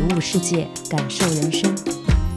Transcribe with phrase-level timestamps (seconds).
[0.00, 1.70] 体悟世界，感受人生。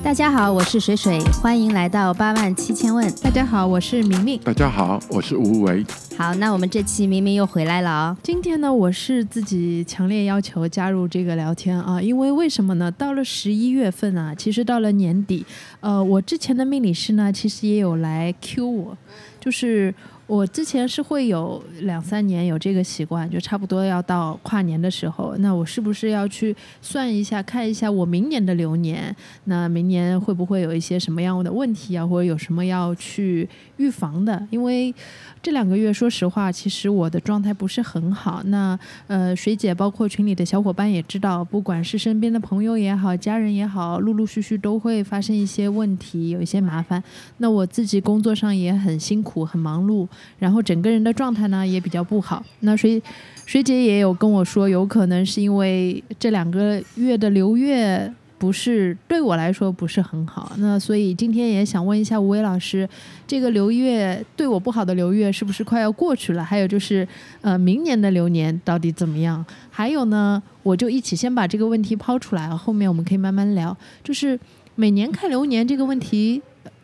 [0.04, 3.10] 大家好，我是水水，欢迎来到八万七千问。
[3.22, 4.38] 大家好，我是明明。
[4.44, 5.86] 大家好，我是吴为。
[6.18, 12.92] 好，那我们这期明明又回来了啊、今天呢，我是自己强烈要求加入这个聊天啊，因为为什么呢？
[12.92, 15.46] 到了十一月份啊，其实到了年底，
[15.80, 18.98] 呃，我之前的命理师呢，其实也有来 Q 我，
[19.40, 29.14] 就是我之前是会有两三年有这个习惯，就差不多要到跨年的时候，那我是不是要去算一下，看一下我明年的流年，
[29.46, 34.48] 那明年会不会有一些什么样的问题啊，或者有什么要去预防的？
[34.50, 34.94] 因为
[35.42, 38.42] 这两个月，说实话，其实我的状态不是很好。
[38.46, 47.04] 那呃，水姐包括群里的小伙伴也知道，不管是身边的朋友也好，家人也好，陆陆续续都会发生一些问题，有一些麻烦。
[47.40, 50.08] 那我自己工作上也很辛苦，很忙碌，
[50.40, 52.44] 然后整个人的状态呢也比较不好。
[52.62, 53.02] 那水
[53.46, 58.14] 水姐也有跟我说，有可能是因为这两个月的流月。
[58.36, 62.90] 不是对我来说不是很好，那所以今天也想问一下吴伟老师，
[63.26, 66.44] 这个流月对我不好的流月是不是快要过去了？
[66.44, 67.08] 还有就是，
[67.40, 69.46] 呃，明年的流年到底怎么样？
[69.70, 73.78] 还有呢，我就一起先把这个问题抛出来，后面我们可以慢慢聊。
[74.04, 74.38] 就是
[74.76, 76.42] 每年看流年这个问题，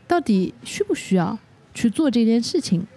[0.07, 1.37] 到底需不需要
[1.73, 2.87] 去做这件事情？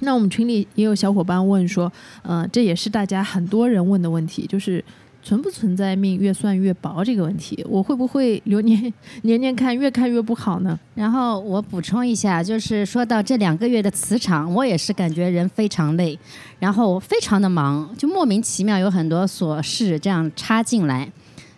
[0.00, 1.90] 那我们群里也有小伙伴问说，
[2.22, 4.84] 呃，这也是大家很多人问的问题，就是。
[5.22, 7.62] 存不存在命越算越薄这个问题？
[7.68, 8.90] 我会不会流年
[9.20, 10.80] 年年看越看越不好呢？
[10.94, 16.18] 然后我补充一下，就是说到这两个月的磁场，我也是感觉人非常累，
[16.58, 21.06] 然后非常的忙，就莫名其妙有很多琐事这样插进来。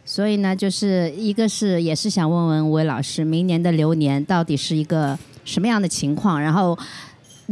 [0.04, 6.42] 所以呢，就是一个是也是想问问吴伟老师，明年的流年到底是一个什么样的情况？
[6.42, 6.76] 然后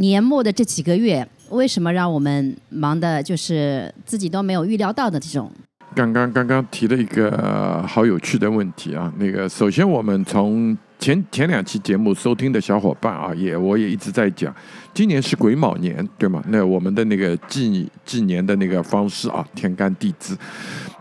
[0.00, 5.52] 年末的这几个月，为什么让我们忙的，就是自己都没有预料到的这种？
[5.94, 14.54] 刚刚刚刚提了一个、好有趣的问题啊，那个首先我们从前前两期节目收听的小伙伴啊，也我也一直在讲，
[14.94, 16.42] 今年是癸卯年，对吗？
[16.48, 20.34] 那我们的那个纪纪年的那个方式啊，天干地支。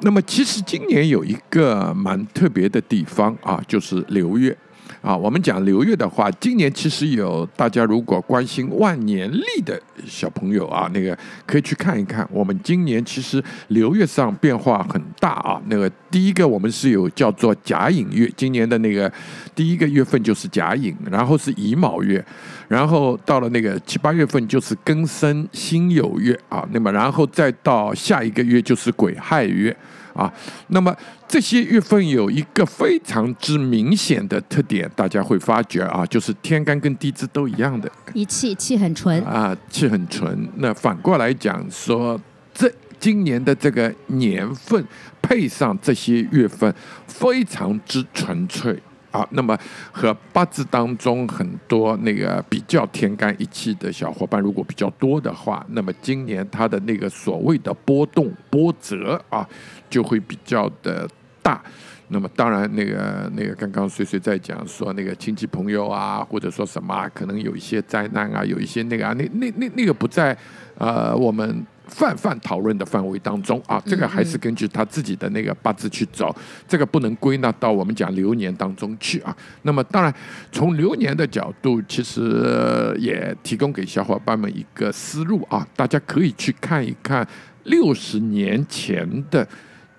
[0.01, 4.57] 那么其实今年有一个蛮特别的地方啊，就是流月。
[5.01, 12.27] 啊，我们讲流月的话，今年其实有大家如果关心万年历的小朋友啊，那个可以去看一看。
[12.31, 15.61] 我们今年其实流月上变化很大啊。
[15.67, 19.09] 那个第一个我们是有叫做甲寅月，今年的那个
[19.55, 22.23] 第一个月份就是甲寅，然后是乙卯月，
[22.67, 29.73] 然后到了那个七八月份就是庚申辛酉月啊，那么然后再到下一个月就是癸亥月。
[30.19, 30.31] 啊，
[30.68, 30.94] 那么
[31.30, 40.50] 这些月份有一个非常之明显的特点，大家会发觉啊，就是天干跟地支都一样的一气气很纯，啊，气很纯。
[40.57, 42.19] 那反过来讲说，
[42.53, 42.69] 这
[43.00, 44.85] 今年的这个年份
[45.22, 46.74] 配上这些月份，
[47.07, 48.78] 非常之纯粹。
[49.12, 49.57] 啊，那么
[49.91, 59.44] 和八字当中很多那个比较天干一气的小伙伴，如果比较多的话，那么今年他的那个所谓的波动波折啊，
[59.89, 61.07] 就会比较的
[61.41, 61.61] 大。
[62.09, 70.38] 那么当然，那个那个刚刚水水在讲说那个亲戚朋友啊，或者说什么、啊，可能有一些灾难啊，有一些那个啊，那那那那个不在
[70.77, 71.66] 呃我们。
[71.89, 76.31] 泛泛讨论的范围当中啊，这个还是根据他自己的那个八字去走，
[76.67, 79.35] 这个不能归纳到我们讲流年当中去啊。
[79.63, 80.13] 那么当然，
[80.51, 87.27] 从流年的角度，其实也提供给小伙伴们一个思路啊，大家可以去看一看
[87.63, 89.47] 六十年前的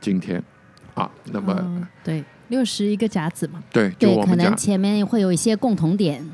[0.00, 0.42] 今天
[0.94, 1.10] 啊。
[1.32, 6.24] 那么、嗯对，六十一个甲子嘛，对，就对，可能我们讲，前面会有一些共同点。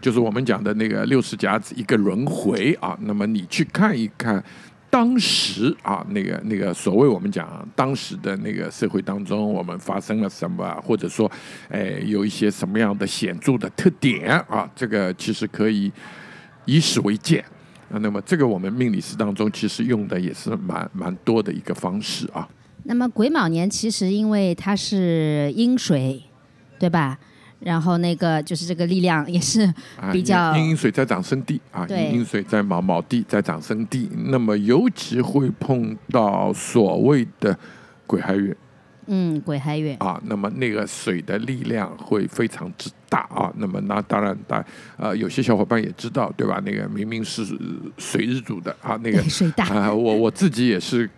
[0.00, 2.98] 就是我们讲的那个六十甲子一个轮回啊。
[3.02, 4.42] 那么你去看一看。
[4.90, 11.32] 当时啊，那个那个所谓我们讲当时的那个社会当中，我们发生了什么，或者说，
[11.70, 14.70] 哎，有一些什么样的显著的特点啊？
[14.76, 15.90] 这个其实可以
[16.66, 17.42] 以史为鉴
[17.90, 17.96] 啊。
[18.00, 22.46] 那么这个我们命理师当中其实用的也是蛮蛮多的一个方式啊。
[22.84, 26.22] 那么癸卯年其实因为它是阴水，
[26.78, 27.18] 对吧？
[27.60, 29.62] 然后那个就是这个力量也是
[29.96, 37.56] 啊，比较阴阴水在长生地啊，阴阴水在卯卯地在长生地，那么尤其会碰到所谓的
[38.04, 38.56] 癸亥月。
[39.06, 43.52] 嗯，癸亥月啊，那么那个水的力量会非常之大啊。
[43.56, 44.64] 那么那当然，大
[44.96, 46.60] 呃有些小伙伴也知道，对吧？
[46.64, 47.44] 那个明明是
[47.96, 51.08] 水日主的啊，那个水大啊，我我自己也是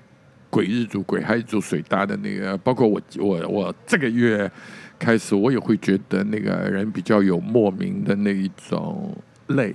[0.54, 4.48] 鬼日主、鬼亥主水搭的那个，包括我我我这个月
[5.00, 9.12] 开始，我也会觉得那个人比较有莫名的那一种
[9.48, 9.74] 累，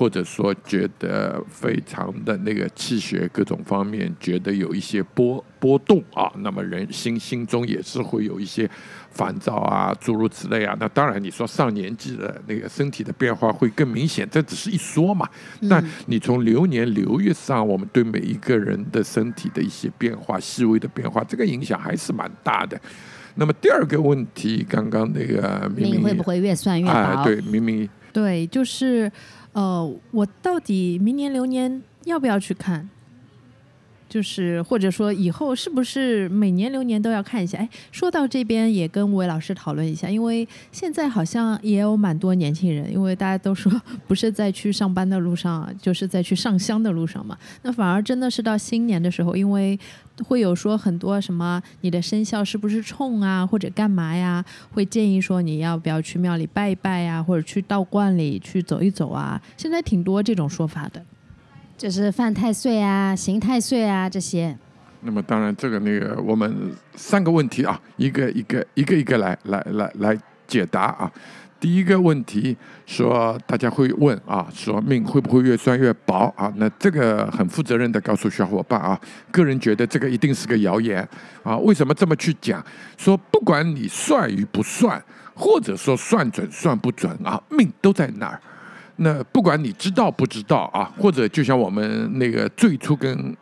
[0.00, 8.66] 或者说觉得非常的那个气血各种方面觉得有一些波波动啊，那么人心心中也是会有一些
[9.10, 10.74] 烦躁啊，诸如此类啊。
[10.80, 15.28] 那当然，你说上年纪的那个身体的变化会更明显，这只是一说嘛。
[15.68, 22.80] 但你从流年流月上，我们对每一个人的身体的一些变化、细微的变化，这个影响还是蛮大的。
[23.34, 26.94] 那么第二个问题，刚刚那个明明会不会越算越薄？
[26.94, 29.12] 哎，对，明明对，就是
[29.52, 32.88] 呃，我到底明年流年要不要去看？
[34.10, 37.56] 就是或者说以后是不是每年流年都要看一下？
[37.56, 43.70] 哎，说到这边也跟吴伟老师讨论一下，因为现在好像也有蛮多年轻人，因为大家都说
[44.08, 47.38] 不是在去上班的路上，就是在去上香的路上嘛。
[47.62, 49.78] 那反而真的是到新年的时候，因为
[50.26, 54.44] 会有说很多什么你的生肖是不是冲啊，或者干嘛呀？
[54.72, 59.40] 会建议说你要不要去庙里拜一拜呀，或者去道观里去走一走啊。
[59.56, 61.00] 现在挺多这种说法的。
[61.80, 64.54] 就是犯太岁啊、刑太岁啊这些。
[65.00, 71.10] 那么当然，这个那个我们三个问题啊，一个一个一个一个来来来来解答啊。
[71.58, 72.54] 第一个问题
[72.84, 76.52] 说大家会问啊，说命会不会越算越薄啊？
[76.56, 79.00] 那这个很负责任的告诉小伙伴啊，
[79.30, 81.08] 个人觉得这个一定是个谣言
[81.42, 81.56] 啊。
[81.56, 82.62] 为什么这么去讲？
[82.98, 85.02] 说不管你算与不算，
[85.34, 88.38] 或者说算准算不准啊，命都在那儿。
[89.02, 93.34] 那不管你知道不知道啊，或者就像我们那个最初跟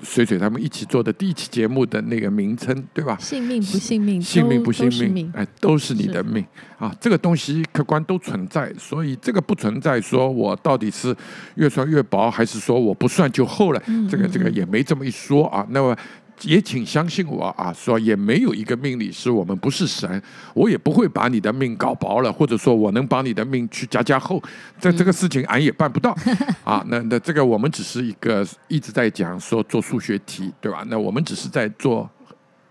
[0.00, 3.16] 水水他们一起做的第一期节目的那个名称，对吧？
[3.18, 6.44] 性命不性命，性命不信都是命，哎，都是你的命
[6.78, 6.94] 啊！
[7.00, 11.14] 这个东西客观都存在，所以这个不存在说我到底是
[11.56, 13.82] 越算越薄，还是说我不算就厚了？
[14.08, 15.66] 这个这个也没这么一说啊。
[15.70, 15.96] 那么。
[16.42, 20.22] 也请相信我啊，说也没有一个命理师，我们不是神，
[20.54, 24.42] 我也不会把你的命搞薄了，或者说我能把你的命去加加厚，
[24.80, 26.16] 这这个事情俺也办不到
[26.64, 26.84] 啊。
[26.88, 30.84] 那那这个我们只是一个一直在讲说做数学题，对吧？
[30.88, 32.08] 那我们只是在做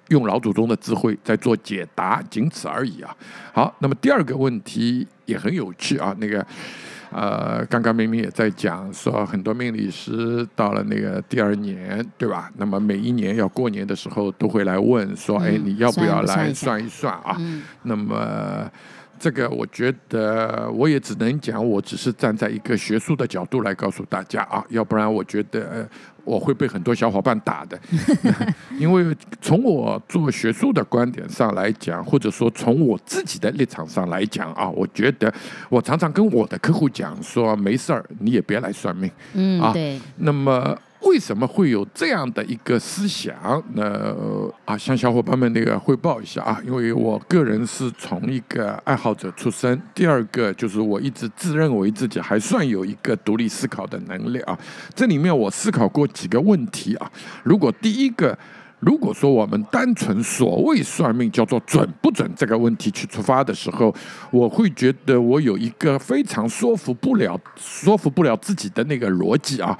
[0.07, 3.15] 用老祖宗的智慧在做解答，仅此而已啊。
[3.53, 6.45] 好，那么第二个问题也很有趣啊，那个。
[7.11, 12.51] 呃，刚刚明明也在讲说，很多命理师到了那个第二年，对吧？
[12.57, 17.35] 那么每一年要过年的时候，都会来问说，哎，你要不要来算一算啊？
[17.83, 18.69] 那么
[19.19, 25.87] 这个，我觉得我也只能讲，我只是站在一个学术的角度来告诉大家啊，要不然我觉得。
[26.25, 27.79] 我会被很多小伙伴打的，
[28.77, 29.03] 因为
[29.41, 35.33] 从我做学术的观点上来讲，或者说从我自己的立场上来讲啊，我觉得
[35.69, 40.77] 我常常跟我的客户讲说，没事儿，你也别来算命，嗯，啊，对，那么。
[41.01, 43.33] 为什么会有这样的一个思想？
[43.73, 43.83] 那
[44.65, 54.57] 啊，向小伙伴们那个汇报一下啊，因为我个人是从一个爱好者出身，第二个就是我一直自认为自己还算有一个独立思考的能力啊。
[54.93, 57.09] 这里面我思考过几个问题啊。
[57.43, 58.37] 如果第一个，
[58.81, 63.93] 如果说我们单纯所谓算命叫做准不准这个问题去出发的时候，
[64.31, 69.77] 我会觉得我有一个非常说服不了、说服不了自己的那个逻辑啊。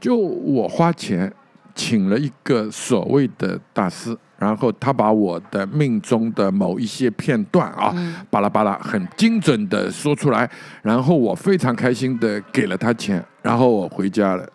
[0.00, 1.32] 就我花钱
[1.74, 7.94] 请了一个所谓的大师，然后他把我的命中的某一些片段啊，
[8.30, 10.48] 巴拉巴拉很精准的说出来，
[10.82, 14.48] 然后我非常开心的给了他钱，然后我回家了。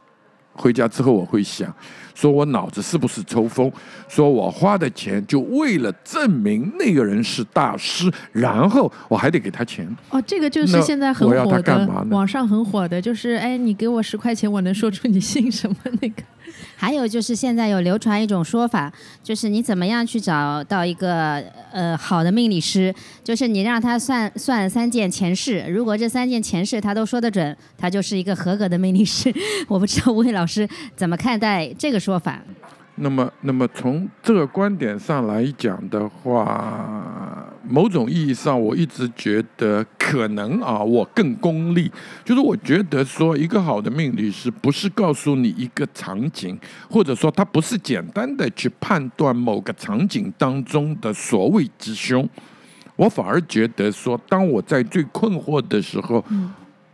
[0.55, 1.73] 回家之后我会想，
[2.13, 3.71] 说我脑子是不是抽风？
[4.07, 9.87] 说我花的钱就为了证明那个人是大师，然后我还得给他钱。
[10.09, 16.23] 哦，这个就是现在很火的，网上很火的，就是哎，你给我十块钱，我能说出你姓什么那个。
[16.75, 18.91] 还有就是现在有流传一种说法，
[19.23, 22.93] 就是你怎么样去找到一个呃好的命理师，
[23.23, 29.33] 就是你让他算算三件前世，如果这三件前世他都说得准，他就是一个合格的命理师。
[29.67, 32.41] 我不知道吴伟老师怎么看待这个说法。
[32.95, 41.91] 那么，那么从这个观点上来讲的话，某种意义上，我一直觉得可能啊，我更功利，
[42.23, 46.55] 就是我觉得说，一个好的命理师不是告诉你一个场景，
[46.87, 52.29] 或者说他不是简单的去判断某个场景当中的所谓吉凶，
[52.95, 56.23] 我反而觉得说，当我在最困惑的时候。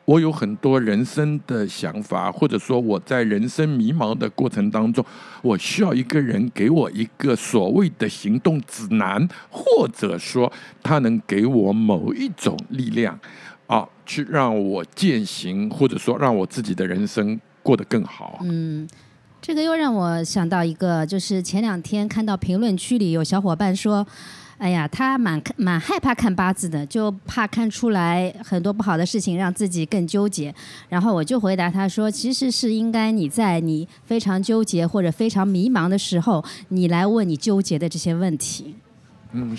[0.10, 5.06] 我有很多人生的想法，或者说我在人生迷茫的过程当中，
[5.44, 10.52] 我需要一个人给我一个所谓的行动指南，或者说
[10.82, 13.20] 他能给我某一种力量，
[13.68, 18.40] 啊，去让我践行，或者说让我自己的人生过得更好。
[18.42, 18.90] 嗯，
[19.40, 24.08] 这个又让我想到一个，就是前两天看到评论区里有小伙伴说。
[24.60, 30.54] 哎呀，他蛮蛮害怕看八字的，就怕看出来很多不好的事情，让自己更纠结。
[30.90, 38.76] 然后我就回答他说，其实是应该你在你非常纠结或者非常迷茫的时候，你来问你纠结的这些问题。
[39.32, 39.56] 嗯，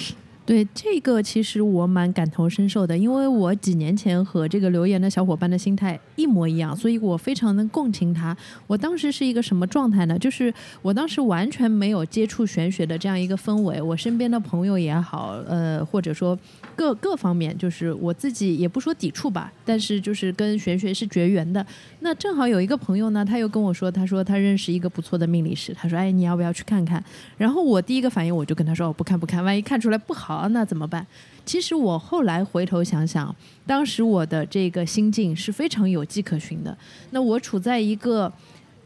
[0.50, 8.36] 对这个，其实我蛮感同身受的，因为我几年前和这个留言的小伙伴的心态一模一样，所以我非常能共情他。
[8.66, 10.18] 我当时是一个什么状态呢？
[10.18, 10.52] 就是
[10.82, 16.36] 我当时完全没有接触玄学的这样一个氛围，我身边的朋友也好，呃，或者说
[16.74, 21.64] 各各方面，就是我自己也不说抵触吧，但是就是跟玄学是绝缘的。
[22.00, 27.00] 那正好有一个朋友呢，他又跟我说，他说他认识一个不错的命理师，他说，哎，你要不要去看看？
[27.38, 30.39] 然后我第一个反应我就跟他说，我不看不看，万一看出来不好。
[30.48, 31.06] 那怎么办？
[31.44, 33.34] 其实我后来回头想想，
[33.66, 36.76] 当时我的这个心境是非常有迹可循的。
[37.10, 38.32] 那我处在一个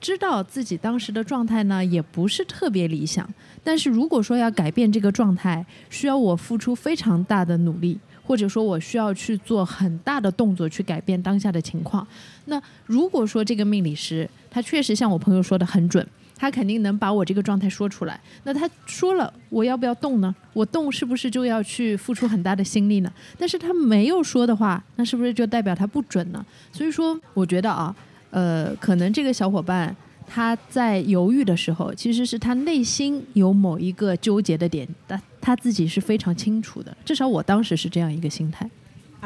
[0.01, 3.29] 知道自己当时的状态呢，也不是特别理想。
[3.63, 12.07] 但是如果说要改变这个状态，需要我付出非常大的努力，或者说我需要去做很大的动作去改变当下的情况。
[12.47, 16.07] 那如果说这个命理师他确实像我朋友说的很准。
[16.37, 18.21] 他肯定能把我这个状态说出来。
[18.43, 20.35] 那他说了，我要不要动呢？
[20.53, 23.13] 我动是不是就要去付出很大的心力呢？
[23.39, 26.45] 但是他没有说的话，那是不是就代表他不准呢？
[26.73, 27.95] 所以说，我觉得啊，
[28.31, 29.95] 呃，可能这个小伙伴
[30.27, 36.97] 他在犹豫的时候，其实是他内心有某一个纠结的点，但他自己是非常清楚的。
[37.05, 38.69] 至少我当时是这样一个心态。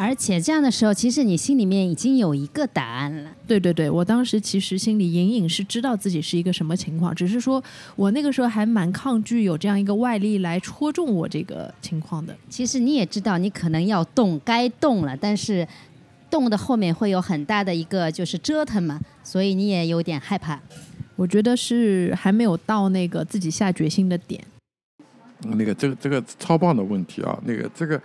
[0.00, 3.32] 而且这样的时候，其实你心里面已经有一个答案了。
[3.48, 7.60] 对对对，我当时其实心里隐隐是知道自己是一个什么情况，只是说
[7.96, 12.32] 我那个时候还蛮抗拒有这样一个外力来戳中我这个情况的。
[12.48, 15.66] 其实你也知道，你可能要动，该动了，但是
[16.30, 20.60] 动的后面会有很大的一个就是折腾嘛，所以你也有点害怕。
[21.16, 24.40] 我觉得是还没有到那个自己下决心的点。
[25.42, 28.00] 那个这个这个超棒的问题啊，那个这个。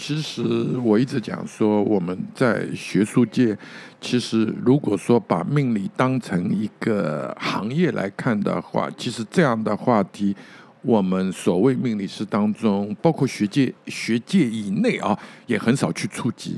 [0.00, 0.42] 其实
[0.84, 3.58] 我一直讲说，我们在学术界，
[4.00, 10.36] 其实如果说把命理当成一个行业来看的话，其实这样的话题，
[10.82, 16.56] 我们所谓命理师当中，包括学界学界以内啊，也很少去触及。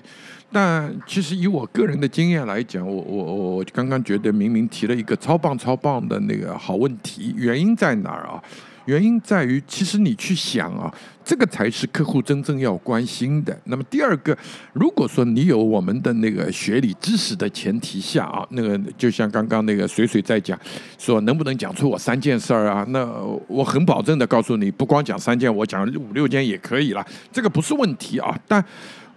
[0.53, 8.43] 但其实以我个人的经验来讲，我我我我刚刚觉得明明提了一个超棒超棒的那个好问题，原因在哪儿啊？
[8.87, 10.93] 原因在于，其实你去想啊，
[11.25, 13.57] 这个才是客户真正要关心的。
[13.65, 14.37] 那么第二个，
[14.73, 20.59] 如果说你有我们的那个学理知识的前提下啊，那个就像刚刚那个水水在讲，
[20.99, 22.85] 说能不能讲出我三件事儿啊？
[22.89, 23.07] 那
[23.47, 28.39] 我很保证的告诉你，不光讲三件，我讲五六件也可以了，这个不是问题啊。
[28.49, 28.65] 但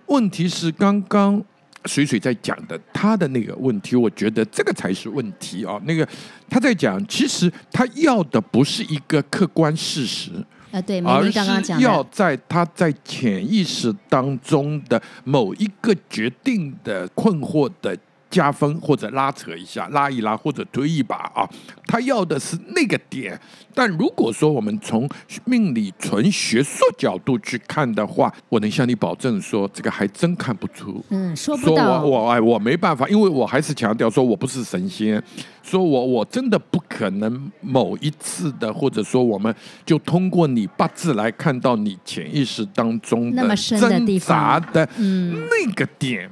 [0.08, 1.44] 问题是刚刚。
[1.86, 5.80] 水水在讲的他的那个问题，我觉得这个才是问题啊。
[5.86, 6.08] 那个
[6.50, 10.32] 他在讲，其实他要的不是一个客观事实，
[10.72, 17.98] 啊对，而是要在他在潜意识当中的某一个决定的困惑的。
[18.34, 21.48] 加分或者拉扯一下，拉一拉或者推一把啊，
[21.86, 23.40] 他要的是那个点。
[23.76, 25.08] 但如果说我们从
[25.46, 31.04] 命理纯学术角度去看的话，我能向你保证说，这个还真看不出。
[31.10, 32.02] 嗯，说不到。
[32.04, 35.22] 我我哎，我没办法，因为我还是强调说我不是神仙，
[35.62, 39.54] 说我我真的不可能某一次的，或者说我们
[39.86, 46.30] 就通过你八字来看到你潜意识当中的挣扎的那个点。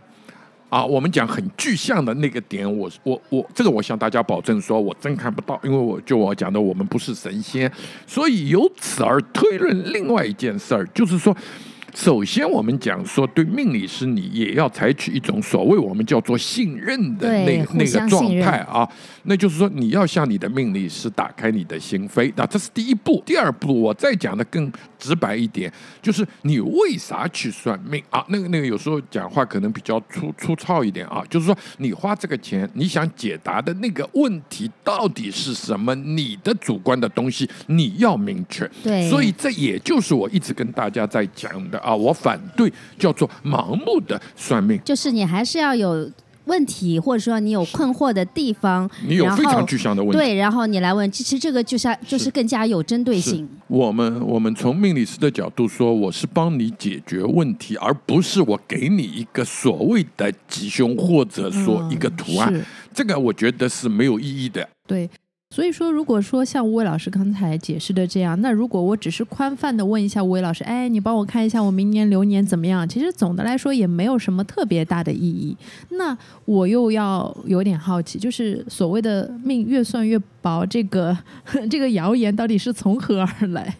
[0.72, 7.70] 啊，我们讲很具象的那个点，我我我，这个我向大家保证说，我真看不到，因为我就我讲的，我们不是神仙，
[8.08, 11.36] 所以由此而推论另外一件事儿，就是说。
[11.94, 18.88] 首先，我们讲说，对命理师，你也要采取一种所谓我们叫做信任的那那个状态啊。
[19.24, 23.22] 那就是说，你要向你的命理师打开你的心扉，那这是第一步。
[23.26, 25.72] 第二步，我再讲的更直白一点，
[26.02, 28.26] 就是你为啥去算命啊？
[28.30, 31.24] 那个那个，有时候讲话可能比较粗粗糙一点啊。
[31.30, 35.94] 就是说，你花这个钱，你想解答的那个问题到底是什么？
[35.96, 38.70] 你的主观的东西你要明确。
[38.82, 41.81] 对，所以这也就是我一直跟大家在讲的。
[41.82, 46.10] 啊，我反对叫做盲目的算命，就是你还是要有
[46.46, 50.18] 问题，或者说你有困惑的地方，你有非常具象的问题。
[50.18, 53.48] 对，然后你来问，其实这个就像就是更加有针对性。
[53.68, 62.54] 我们我们从命理师的角度说，我是帮你解决问题，而不是我给你一个所谓的吉凶或者说一个图案。
[62.54, 64.68] 是这个我觉得是没有意义的。
[64.88, 65.10] 对。
[65.54, 72.88] 所以说，如果说像吴伟老师刚才解释的这样，那如果我只是宽泛的问一下吴伟老师，哎，你帮我看一下我明年流年怎么样？
[72.88, 75.58] 其实总的来说也没有什么特别大的意义。
[75.90, 81.18] 那我又要有点好奇，就是所谓的命越算越薄，这个
[81.70, 83.76] 这个谣言到底是从何而来？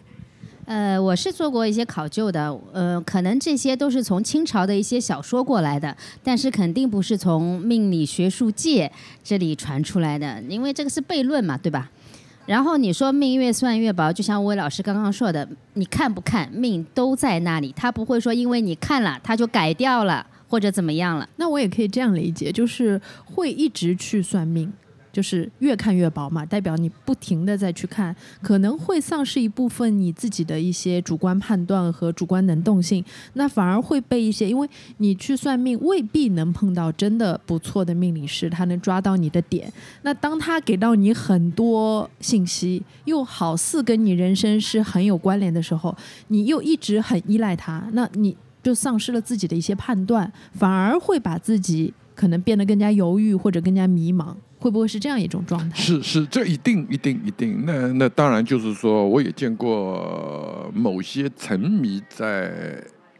[0.64, 8.90] 呃，我是做过一些考究的，呃，可能这些都是从清朝的一些小说过来的，但是肯定不是从命理学术界
[9.24, 11.90] 这里传出来的，因为这个是悖论嘛，对吧？
[12.46, 21.28] 然后你说命越算越薄，就像吴伟老师刚刚说的，你看不看命都在那里，他不会说因为你看了他就改掉了或者怎么样了。
[21.36, 24.72] 那我也可以这样理解，就是会一直去算命。
[25.12, 33.04] 就是越看越薄嘛，代表你不停的再去看，可能会丧失一部分你自己的一些主观判断和主观能动性，
[33.34, 39.70] 那反而会被一些，因为你去算命未必能碰到真的不错的命理师，他能抓到你的点。
[40.02, 45.94] 那当他给到你很多信息，又好似跟你人生是很有关联的时候，
[46.28, 54.34] 你又一直很依赖他，那你就丧失了自己的一些判断，反而会把自己可能变得更加犹豫或者更加迷茫。
[54.62, 55.76] 会不会是这样一种状态？
[55.76, 57.64] 是是，这一定一定一定。
[57.66, 62.50] 那那当然就是说，我也见过某些沉迷在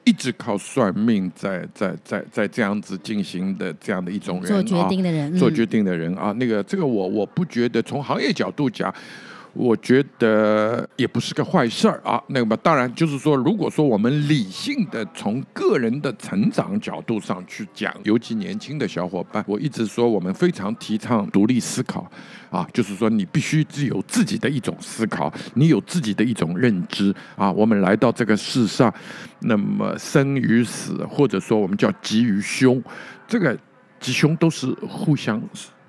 [0.05, 8.95] 一直靠算命，在在在在这样子进行的这样的一种人做决定的人，啊、做决定的人啊，那个这个我我不觉得从行业角度讲。
[9.55, 12.23] 我觉得也不是个坏事儿啊。
[12.29, 22.11] 那么当然就是说，如果说我们理性的从个人的成长角度上去讲，尤其年轻的小伙伴，我一直说我们非常提倡独立思考
[22.51, 27.53] 啊，就是说你必须具有自己的一种思考，你有自己的一种认知啊。
[27.53, 28.93] 我们来到这个世上，
[29.41, 32.83] 那么生与死，或者说我们叫吉与凶，
[33.29, 33.57] 这个
[34.01, 35.41] 吉凶都是互相。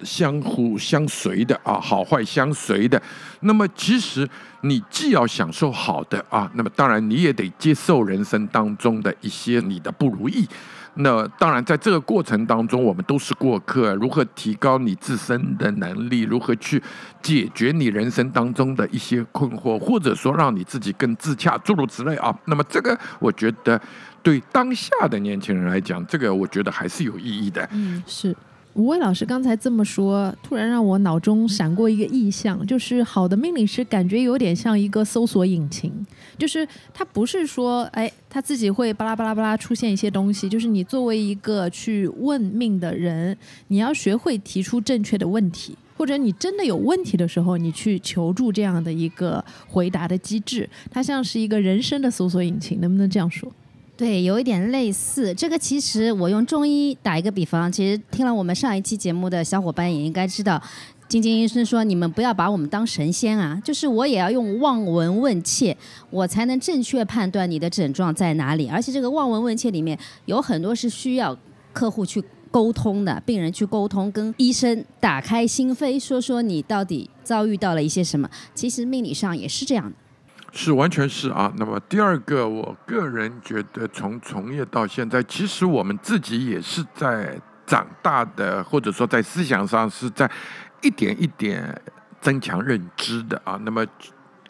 [0.04, 3.02] 相互相随的啊，好坏相随的。
[3.42, 4.28] 那么，其实
[4.62, 10.48] 你既要享受好的啊，那么当然你也得接受人生当中的一些你的不如意。
[10.96, 13.96] 那当然，在这个过程当中，我们都是过客。
[13.96, 16.22] 如何提高你自身的能力？
[16.22, 16.80] 如何去
[17.20, 22.32] 解决你人生当中的一些困惑，或者说让你自己更自洽，诸如此类啊？
[22.46, 23.82] 那么，这个我觉得
[24.22, 27.68] 对当下的年轻人来讲，这个我觉得还是有意义的。
[27.72, 28.36] 嗯，是。
[28.76, 35.94] 吴伟老师刚才这么说，突然让我脑中闪过一个意象，就是好的命理师感觉有点像一个搜索引擎，
[36.40, 53.52] 就是他不是说，哎，他自己会巴拉巴拉巴拉出现一些东西，就是你作为一个去问命的人，你要学会提出正确的问题，或者你真的有问题的时候，你去求助这样的一个回答的机制，它像是一个人生的搜索引擎，能不能这样说？
[54.04, 55.34] 对，有一点类似。
[55.34, 60.62] 这个其实我用中医打一个比方，其实听了我们上一期节目的小伙伴也应该知道，
[61.08, 65.78] 晶晶医生说：“你们不要把我们当神仙啊，就是我也要用望闻问切，
[66.10, 68.68] 我才能正确判断你的症状在哪里。
[68.68, 71.34] 而且这个望闻问切里面有很多是需要
[71.72, 78.30] 客户去沟通的，病人去沟通，跟医生打开心扉，说说你到底遭遇到了一些什么。
[78.54, 79.96] 其实命理上也是这样的。”
[80.56, 81.52] 是，完全是啊。
[81.58, 90.30] 那么第二个，我个人觉得，从从业到现在，其实我们自己也是在长大的，或者说在思想上是在
[90.82, 91.82] 一点一点
[92.22, 93.60] 增强认知的啊。
[93.64, 93.86] 那么。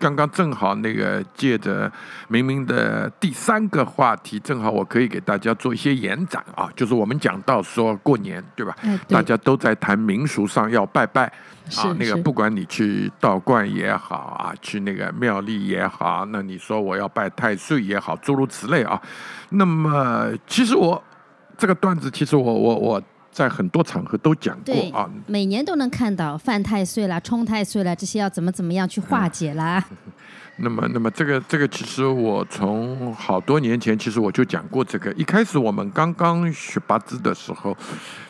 [0.03, 1.89] 刚刚正好那个借着
[2.27, 8.75] 明明的第三个话题，正好我可以给大家做一些延展啊，就是我们讲到说过年对吧？
[9.07, 11.23] 大家都在谈民俗上要拜拜
[11.77, 19.01] 啊，那个不管你去道观也好啊，去那个庙里也好，那你说我要拜太岁也好，诸如此类啊。
[19.51, 21.01] 那么其实我
[21.57, 23.01] 这个段子，其实我我我。
[23.33, 29.83] 在很多场合都讲过啊，每年都能看到犯太岁啦、冲太岁啦，这些要怎么怎么样去化解啦。
[30.57, 35.11] 那么，那么这个这个，其实我从好多年前，其实我就讲过这个。
[35.13, 37.75] 一开始我们刚刚学八字的时候，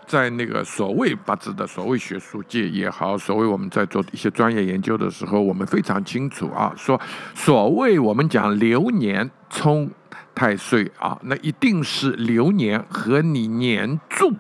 [0.07, 6.97] 在那个所谓八字的所谓学术界也好，所谓我们在做一些专业研究的时候，我们非常清楚啊，说
[7.35, 9.91] 所谓我们讲流年冲
[10.33, 14.33] 太岁啊，那一定是流年和你年柱。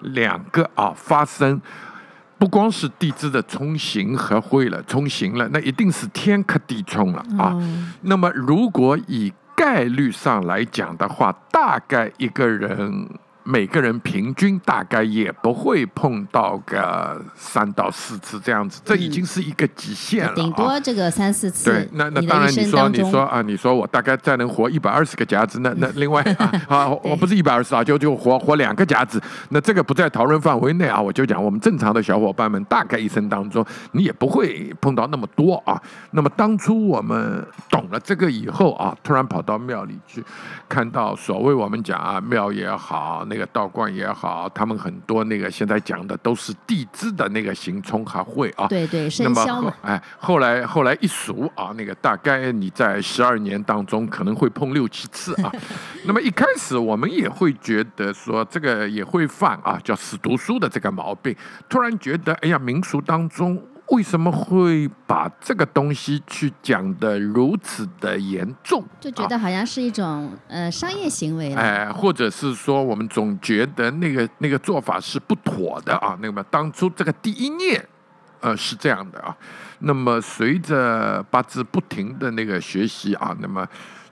[0.00, 1.60] 两个啊，发生
[2.38, 7.56] 不光是地支的冲刑和会了，冲刑了，那一定是天克地冲了啊。
[8.02, 13.08] 那么，如果以概率上来讲的话，大概一个人
[13.48, 20.34] 每个人平均大概也不会碰到个三到四次这样子，这已经是一个极限了、啊。
[20.34, 21.70] 顶多这个三四次。
[21.70, 31.00] 对，那那当然，你说你说啊，你说我大概再能活一百二十个夹子，那那另外啊 啊，我不是一百二十啊，就就活活两个夹子，那这个不在讨论范围内啊。
[31.00, 35.80] 我就讲我们正常的小伙伴们，大概一生当中你也不会碰到那么多啊。
[36.10, 40.24] 那么当初我们懂了这个以后啊，突然跑到庙里去，
[40.68, 48.66] 看到所谓我们讲啊庙也好，那个道观也好，他们很多那个现在讲的都是地支的那个行冲还会啊。
[48.68, 55.52] 对对，那么后生肖嘛，哎，后来后来一数啊，那个大概你在十二年当中可能会碰六七次啊。
[56.06, 61.34] 那么一开始我们也会觉得说这个也会犯啊，叫死读书的这个毛病。
[61.68, 68.84] 突然觉得，哎呀，民俗当中为什么会把这个东西去讲的如此的严重？
[69.00, 71.60] 就觉得好像是一种呃商业行为了。
[71.60, 76.18] 哎，或者是说，我们总觉得那个那个做法是不妥的啊。
[76.20, 77.88] 那么当初这个第一念，
[78.40, 79.36] 呃，是这样的啊。
[79.78, 83.66] 那么随着八字不停的那个学习啊，那么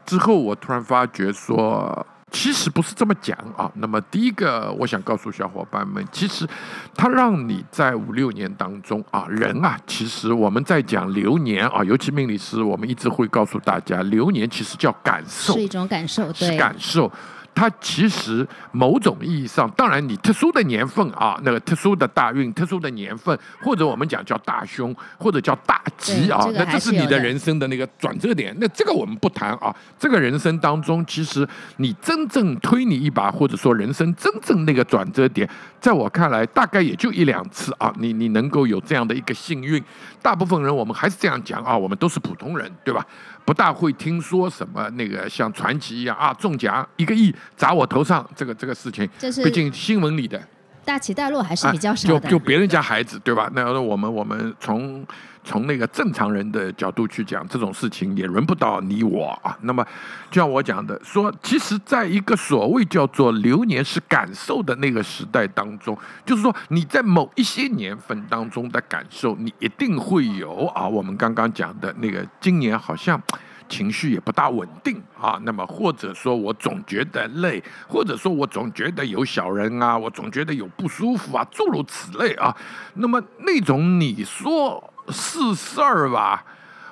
[0.07, 2.07] 之后我突然发觉说。
[2.35, 3.71] 其实不是这么讲啊。
[3.77, 6.47] 那么第一个，我想告诉小伙伴们，其实
[6.95, 17.11] 它让你在五六年当中啊，人啊，其实我们在讲流年啊，尤其命理师，我们一直会告诉大家，流年其实叫感受，是一种感受，是对，感受。
[17.55, 28.55] 它其实某种意义上，当然你特殊的年份啊，那个特殊的大运、特殊的年份，或者我们讲叫大凶，或者叫大吉啊，这个那这是你的人生的那个转折点。
[28.59, 35.49] 那这个我们不谈啊，这个人生当中，其实你真正推你一把，或者说人生真正那个转折点，
[35.81, 39.83] 在我看来，大概也就一两次啊，你你能够有这样的一个幸运。
[40.21, 43.07] 大部分人我们还是这样讲啊，我们都是普通人，对吧？
[43.45, 50.41] 不大会听说什么那个像传奇一样啊，中奖一个亿砸我头上这个这个事情，这是毕竟新闻里的
[50.85, 52.21] 大起大落还是啊比较少的。
[52.21, 53.51] 就就别人家孩子对吧？
[53.55, 55.07] 那我们我们从
[55.45, 59.57] 从那个正常人的角度去讲，这种事情也轮不到你我啊。
[59.61, 59.87] 那么
[60.31, 70.89] 就像我讲的，说其实在一个所谓叫做流年是感受的那个时代当中，就是说你在某一些年份当中的感受，你一定会有啊。
[70.89, 73.21] 我们刚刚讲的那个，今年好像。
[73.67, 82.55] 情绪也不大稳定啊，那么或者说我总觉得累，或者说我总觉得有小人啊，我总觉得有不舒服啊，诸如此类啊。
[82.97, 86.45] 那么那种你说是事儿吧，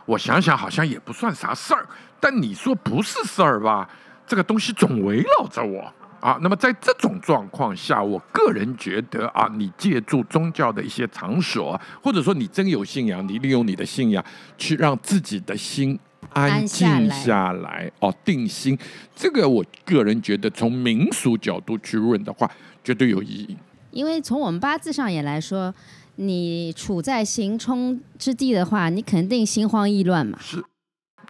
[0.06, 1.86] 我想想好像也不算啥事儿，
[2.20, 3.88] 但你说不是事儿吧，
[4.26, 5.92] 这个东西总围绕着我。
[6.20, 14.24] 啊，那么在这种状况下，我个人觉得啊，你借助宗教的一些场所，或者说你真有信仰，你利用你的信仰
[14.56, 15.98] 去让自己的心
[16.32, 18.78] 安静来下来，哦，定心，
[19.16, 22.48] 这个我个人觉得从民俗角度去问的话，
[22.84, 23.56] 绝对有意义。
[23.90, 25.74] 因为从我们八字上也来说，
[26.16, 30.38] 你处在行冲之地的话，你肯定心慌意乱嘛。
[30.40, 30.62] 是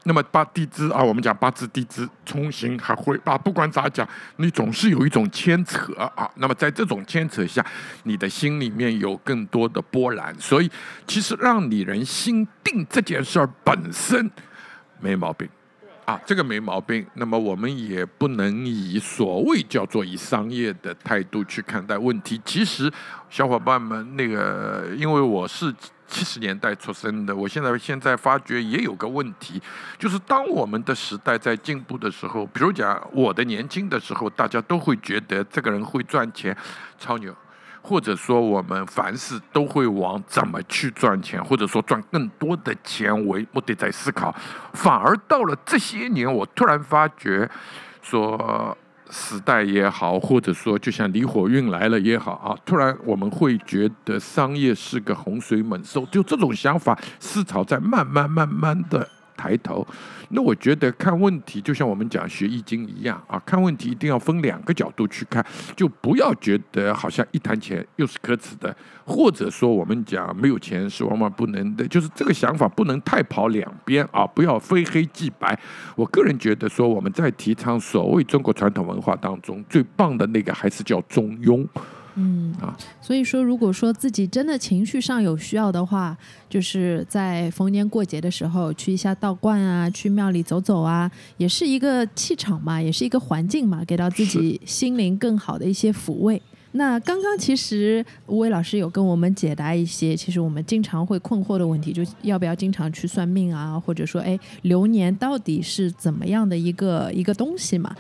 [0.05, 6.29] 那么八地支啊，我们讲八字地支冲刑还会啊，不管咋讲，你总是有一种牵扯啊。
[6.37, 7.65] 那么在这种牵扯下，
[8.03, 10.69] 你的心里面有更多的波澜，所以
[11.07, 14.29] 其实让你人心定这件事儿本身
[14.99, 15.49] 没毛病。
[16.05, 17.07] 啊，这个没毛病。
[17.15, 22.41] 那么我们也不能以所谓叫做以商业的态度去看待问题。
[22.45, 22.93] 其实，
[23.31, 25.73] 小伙伴们，那个因为我是
[26.09, 29.63] 七十年代出生的，我现在现在发觉也有个问题，
[29.99, 36.55] 就是当我们的时代在进步的时候，比如讲我的年轻的时候，大家都会觉得这个人会赚钱，
[36.99, 37.35] 超牛。
[37.83, 44.35] 或者说，我们凡事都会往怎么去赚钱，或者说赚更多的钱为目的在思考。
[44.73, 47.51] 反而到了这些年，我突然发觉，
[48.01, 48.77] 说
[49.11, 59.87] 时代也好，或者说就像离火运来了也好啊，突然我们会觉得商业是个洪水猛兽，就这种想法思潮在慢慢慢慢的抬头。
[60.35, 65.45] 那我觉得看问题就像我们讲学易经一样啊，看问题一定要分两个角度去看，
[65.77, 75.59] 就不要觉得好像一谈钱又是可耻的，或者说我们讲没有钱是万万不能的，就是这个想法不能太跑两边啊，不要非黑即白。
[75.95, 81.67] 我个人觉得说我们在提倡所谓中国传统文化当中最棒的那个还是叫中庸。
[82.15, 86.17] 嗯啊，所以说，如果说自己真的情绪上有需要的话，
[86.49, 96.41] 就是在逢年过节的时候去一下道观啊，去庙里走走啊，也是一个气场嘛，也是一个环境嘛，给到自己心灵更好的一些抚慰。
[96.75, 107.95] 那刚刚其实吴伟老师有跟我们解答一些，其实我们经常会困惑的问题，就要不要经常去算命啊，或者说，哎，流年到底是怎么样的一个一个东西嘛？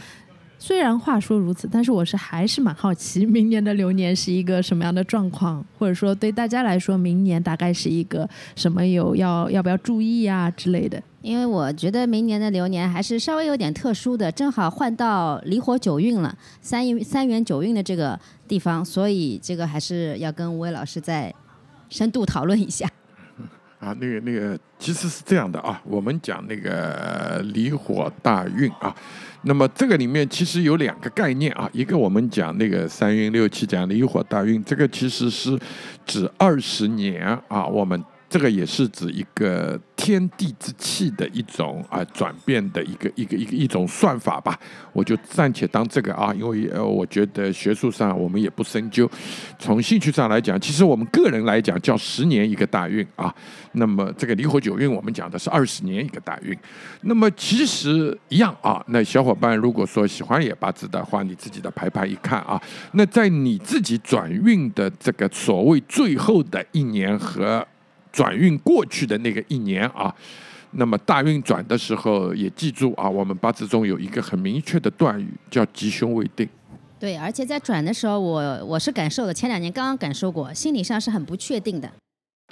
[0.64, 11.02] 虽然话说如此，但是我是还是蛮好奇，明年的流年是一个什么样的状况，或者说对大家来说，明年大概是一个什么有要要不要注意啊之类的。
[11.20, 21.34] 因为我觉得明年的流年还是稍微有点特殊的，正好换到离火九运了，三元三元九运的这个地方，所以这个还是要跟吴伟老师再
[21.88, 22.88] 深度讨论一下。
[23.82, 28.94] 啊，那个那个，其实是这样的啊，我们讲那个离火大运啊，
[29.42, 35.58] 那么这个里面其实有两个概念啊，一个我们讲那个三运六气讲离火大运，这个其实是
[36.06, 38.02] 指二十年啊，我们。
[38.32, 44.58] 这个也是指一个天地之气的一种啊转变的一个一个一个一种算法吧，
[44.94, 49.06] 我就暂且当这个啊，因为呃，我觉得学术上我们也不深究，
[49.58, 53.34] 从兴趣上来讲，其实我们个人来讲叫十年一个大运啊，
[53.72, 56.56] 那么这个离火九运我们讲的是二十年一个大运，
[57.02, 62.58] 那么其实一样啊，那小伙伴如果说喜欢野八字的话，你自己的排盘一看啊，
[62.92, 67.62] 那在你自己转运的这个所谓最后的一年和。
[68.12, 70.14] 转运过去的那个一年啊，
[70.72, 76.48] 那么大运转的时候也记住啊，我们八字中有一个很明确的断语，叫吉凶未定。
[77.00, 81.90] 对，而且在转的时候，我我是感受的，前两年刚刚感受过，心理上是很不确定的。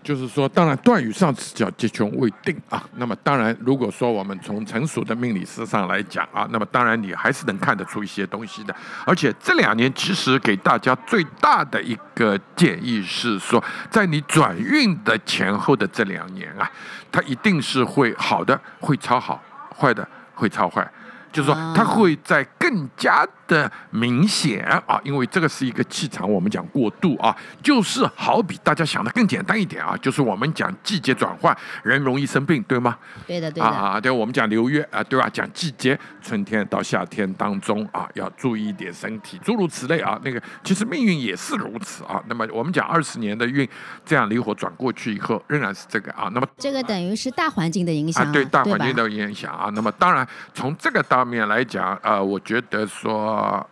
[0.03, 2.83] 就是说，当然断语上词叫吉凶未定啊。
[2.97, 8.75] 那么当然，如果说我们从成熟的命理师上来讲啊，那么当然你还是能看得出一些东西的。
[9.05, 16.71] 而且这两年其实给大家最大的一个建议是说，在你转运的前后的这两年啊，
[17.13, 19.43] 它一定是会好的会超好，
[19.77, 20.91] 坏的会超坏。
[21.33, 32.97] 就是说，它会在更加的明显啊，因为这个是一个气场，我们讲过渡啊，就是好比大家想的更简单一点啊，就是我们讲季节转换，人容易生病，对吗？
[33.27, 33.67] 对的，对的。
[33.67, 35.29] 啊，对，我们讲流月啊，对吧？
[35.33, 40.21] 讲季节，春天到夏天当中啊，要注意一点身体，诸如此类啊。
[40.25, 42.23] 那个其实命运也是如此啊。
[42.27, 43.69] 那么我们讲二十年的运，
[44.05, 46.31] 这样离火转过去以后，仍然是这个啊。
[46.35, 49.71] 那么这个等于是大环境的影响，对大环境的影响啊。
[49.75, 53.63] 那么当然从这个大方面来讲，呃，我觉得说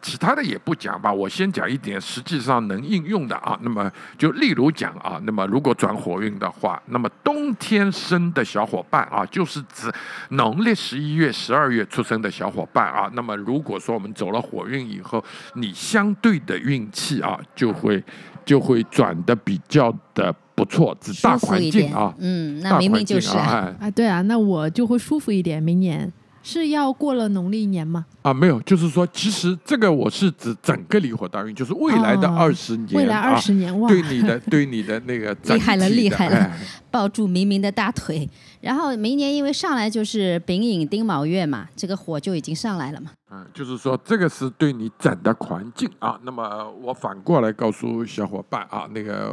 [0.00, 3.58] 其他的也不讲吧，我先讲一点实际上能应用的啊。
[3.62, 9.92] 那么就例如讲啊，那么如果转火运的话，那么冬天生的小伙伴啊，就是指
[10.28, 13.10] 农历十一月、十二月出生的小伙伴啊。
[13.14, 18.00] 那么如果说我们走了火运以后，你相对的运气啊，就会
[18.44, 22.14] 就会转的比较的不错，指大环境啊。
[22.18, 26.12] 嗯，那明明就是啊，对啊，那我就会舒服一点，明年。
[26.42, 28.04] 是要过了农历年吗？
[28.22, 36.52] 啊，没有，就是说，其实这个我是指整个离火大运，就是未来的二十年，未来二十年，哇，对你的， 对你的那个厉害了，厉害了，
[36.90, 38.28] 抱住明明的大腿，
[38.60, 43.10] 然后明年因为上来就是丙寅丁卯月嘛，这个火就已经上来了嘛。
[43.30, 46.18] 嗯，就是说这个是对你整的环境啊。
[46.22, 49.32] 那么我反过来告诉小伙伴啊，那个。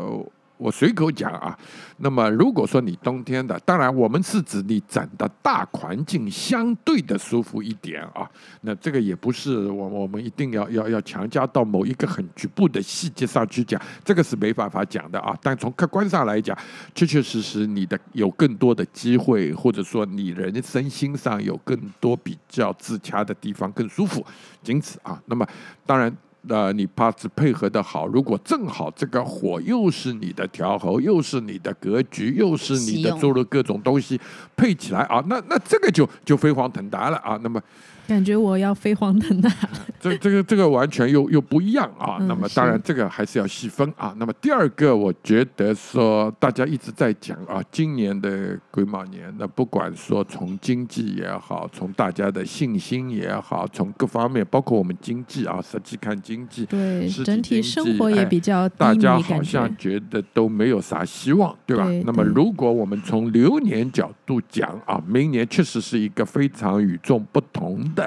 [0.60, 1.58] 我随口讲啊，
[2.00, 8.30] 那么如果说你冬天的，当然我们是指你整的大环境相对的舒服一点啊，
[8.62, 15.34] 那这个也不是我我们一定要要要强加到某一个很局部的细节上去讲，这个是没办法讲的啊。
[15.42, 16.58] 但从客观上来讲，
[16.94, 24.26] 确确实实你的有更多的机会，或者说你人身心上有更多比较自洽的地方，更舒服，
[24.62, 25.24] 仅此啊。
[25.28, 25.48] 那么
[25.86, 26.14] 当然。
[26.48, 34.20] 呃，你八字配合的好，如果正好这个火又是你的调候，又是你的格局，又是你的做了各种东西
[34.56, 37.62] 配起来啊，那那这个就就飞黄腾达了啊，那么。
[38.10, 39.48] 感觉我要飞黄腾达，
[40.02, 42.18] 这这个这个完全又又不一样啊。
[42.22, 44.16] 那么当然这个还是要细分啊。
[44.18, 61.88] 那么第二个，我觉得说大家一直在讲啊，今年的癸卯年，那不管说从经济也好，从大家的信心也好，从各方面，包括我们经济啊，实际看经济，对整体生活也比较大家好像觉得都没有啥希望，对吧？
[62.06, 67.60] 那么如果我们从流年角度讲啊，明年确实是一个非常与众不同。
[67.96, 67.99] 的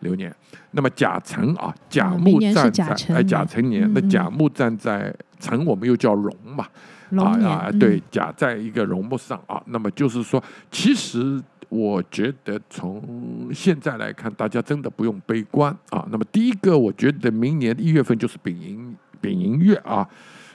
[0.00, 0.32] 流年，
[0.70, 6.66] 那么甲辰啊，甲木站在哎甲辰年，那甲木站在辰，我们又叫龙嘛，
[7.16, 16.06] 啊啊，对，甲在一个龙木上啊，那么就是说，其实我觉得从现在来看，大家真的不用悲观啊。
[16.10, 20.06] 那么第一个，我觉得明年一月份就是丙寅丙寅月啊。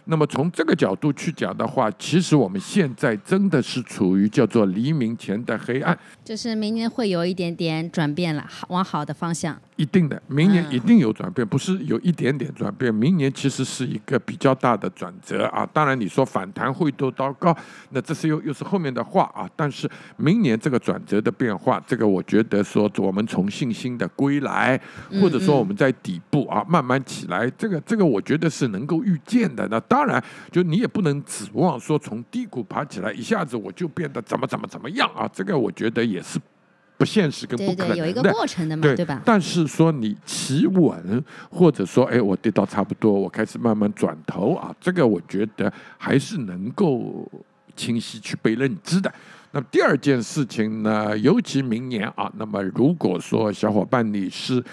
[0.05, 9.59] 那么从这个角度去讲的话，其实我们现在真的是处于叫做黎明前的黑暗，就是明年会有一点点转变了，好往好的方向。
[9.75, 15.67] 一定的，明年嗯一定有转变，不是有一点点转变，明年其实是一个比较大的转折啊。
[15.73, 17.55] 当然，你说反弹会多高高，
[17.89, 19.49] 那这是又又是后面的话啊。
[19.55, 24.79] 但是明年这个转折的变化，这个我觉得说我们从信心的归来，
[25.19, 29.67] 或者说我们在底部啊慢慢起来，这个这个我觉得是能够预见的。
[29.71, 35.29] 那当然，就你也不能指望说从低谷爬起来，一下子我就变得怎么怎么怎么样啊。
[35.33, 36.39] 这个我觉得也是
[36.95, 37.97] 不现实跟不可能的。
[37.97, 39.21] 有一个过程的嘛，对吧？
[39.25, 47.29] 但是说你企稳，或者说，哎，我跌到差不多，我开始慢慢转头啊，这个我觉得还是能够
[47.75, 49.13] 清晰去被认知的。
[49.51, 54.63] 那么第二件事情呢，尤其明年啊，那么如果说小伙伴你是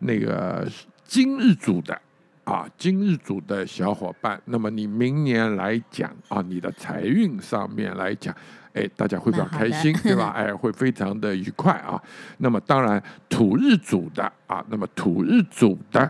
[0.00, 0.68] 那个
[1.06, 1.98] 今日组的。
[2.46, 8.32] 啊，今日组的小伙伴，那么你明年来讲啊，你的财运上面来讲，
[8.72, 10.28] 哎，大家会比较开心，对吧？
[10.38, 12.00] 哎，会非常的愉快啊。
[12.38, 16.08] 那么当然，土日组的啊，那么土日组的，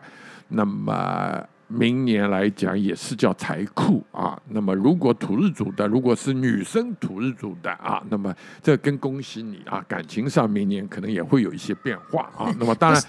[0.48, 4.38] 那么明年来讲也是叫财库啊。
[4.50, 12.54] 那么如果土日组的，如果是女生土日组的啊，那么这更恭喜你啊，感情上明年可能也会有一些变化啊。
[12.58, 13.02] 那么当然，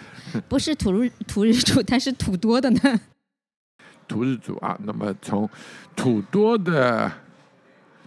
[0.48, 2.80] 不是土日 土日主，但是土多的呢。
[4.08, 5.50] 土日主啊，那么从
[5.96, 7.12] 土多的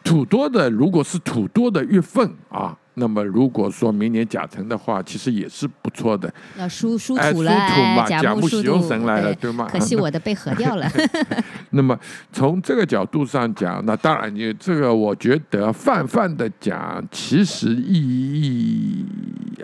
[0.03, 6.33] 土多的，如果是土多的月份啊，那么如果说明年甲辰的话，其实也是不错的。
[6.59, 9.69] 要疏疏哎，土了，土嘛，哎，甲甲木喜用神来了，对对吗？
[9.71, 10.91] 可惜我的被合掉了。
[11.71, 11.99] 那么
[12.33, 19.07] 从这个角度上讲，那当然你这个我觉得泛泛的讲，其实意义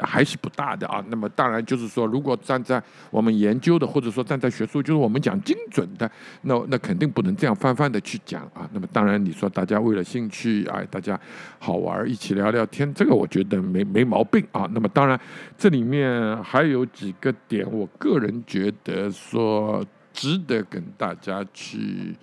[0.00, 1.04] 还是不大的啊。
[1.08, 6.08] 那么当然就是说，如果站在我们研究的，或者说站在学术，就是我们讲精准的，
[6.42, 8.68] 那那肯定不能这样泛泛的去讲啊。
[8.72, 11.18] 那么当然你说大家为了兴趣，哎，大家
[11.58, 14.68] 好玩儿一起聊聊天，这个我觉得没没毛病啊。
[14.72, 15.18] 那么当然
[15.58, 19.84] 这里面还有几个点，我个人觉得说。
[20.18, 22.16] 值得跟大家去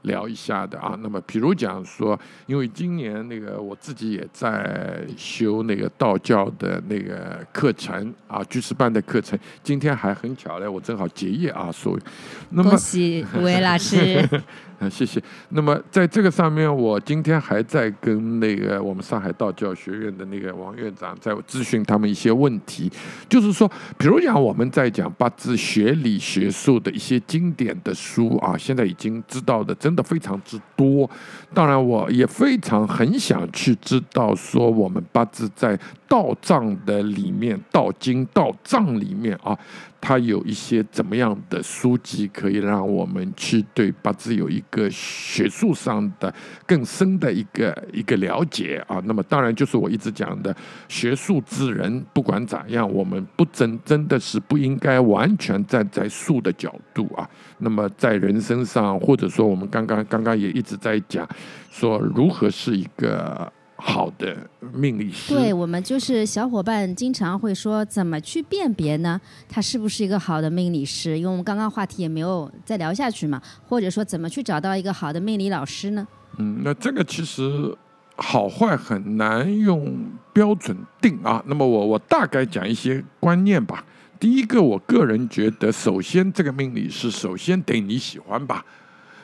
[0.00, 0.98] 聊一下的啊。
[1.02, 9.38] 那么，比如讲说，因为今年那个我自己也在修那个道教的那个课程啊，居士班的课程。
[9.62, 12.00] 今天还很巧嘞，我正好结业啊，所以，
[12.48, 14.26] 那么恭喜吴伟老师，
[14.78, 15.22] 啊，谢谢。
[15.50, 22.90] 那么在这个上面，我今天还在跟那个我们上海道教学院的那个王院长在咨询他们一些问题，
[23.28, 31.08] 就是说，比如讲我们在讲八字学理学术的一些经典的书啊，现在已经知道的真的非常之多。
[31.52, 35.78] 当然，我也非常很想去知道说我们八字在
[36.14, 39.58] 道藏的里面、道经、道藏里面啊。
[40.06, 46.32] 它有一些怎么样的书籍可以让我们去对八字有一个学术上的
[46.66, 49.00] 更深的一个一个了解啊？
[49.06, 50.54] 那么当然就是我一直讲的，
[50.88, 57.26] 学术之人不管咋样，我们不真真的是不应该完全站在术的角度啊。
[57.56, 61.26] 那么在人身上，或者说我们刚刚刚刚也一直在讲，
[61.70, 63.50] 说如何是一个
[63.86, 64.34] 好的
[64.72, 65.34] 命理师。
[65.34, 69.20] 对我们就是小伙伴经常会说，怎么去辨别呢？
[69.46, 71.18] 他是不是一个好的命理师？
[71.18, 76.08] 因为我们刚刚话题也没有再聊下去嘛，或者说怎么去找到一个好的命理老师呢？
[76.38, 77.76] 嗯，那这个其实
[78.16, 79.94] 好坏很难用
[80.32, 81.44] 标准定啊。
[81.46, 83.84] 那么我我大概讲一些观念吧。
[84.18, 88.64] 第一个，我个人觉得，首先这个命理师首先得你喜欢吧。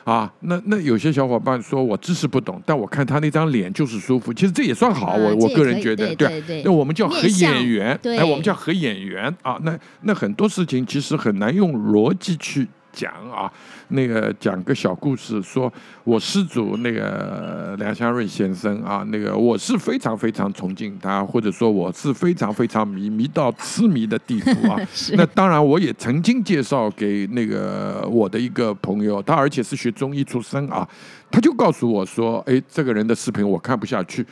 [0.03, 5.07] 啊，那那有些小伙伴说我知识不懂，但我看他那张脸就是舒服，其实这也算好。
[5.07, 9.59] 啊我我个人觉得，啊对那我们叫合眼缘，对哎，我们叫合眼缘啊。
[9.63, 13.51] 那那很多事情其实很难用逻辑去讲啊。
[13.93, 15.71] 那个讲个小故事，说
[16.05, 24.79] 我师祖那个梁香瑞先生啊，那个我是非常非常崇敬他，或者说我是非常非常迷迷到痴迷的地步啊。
[25.13, 30.87] 那当然，我也曾经介绍给那个我的一个朋友，他而且是学中医出身啊，
[31.29, 34.25] 他就告诉我说：“哎，这个人的视频我看不下去，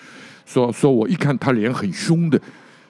[0.46, 2.40] 说说我一看他脸很凶的。”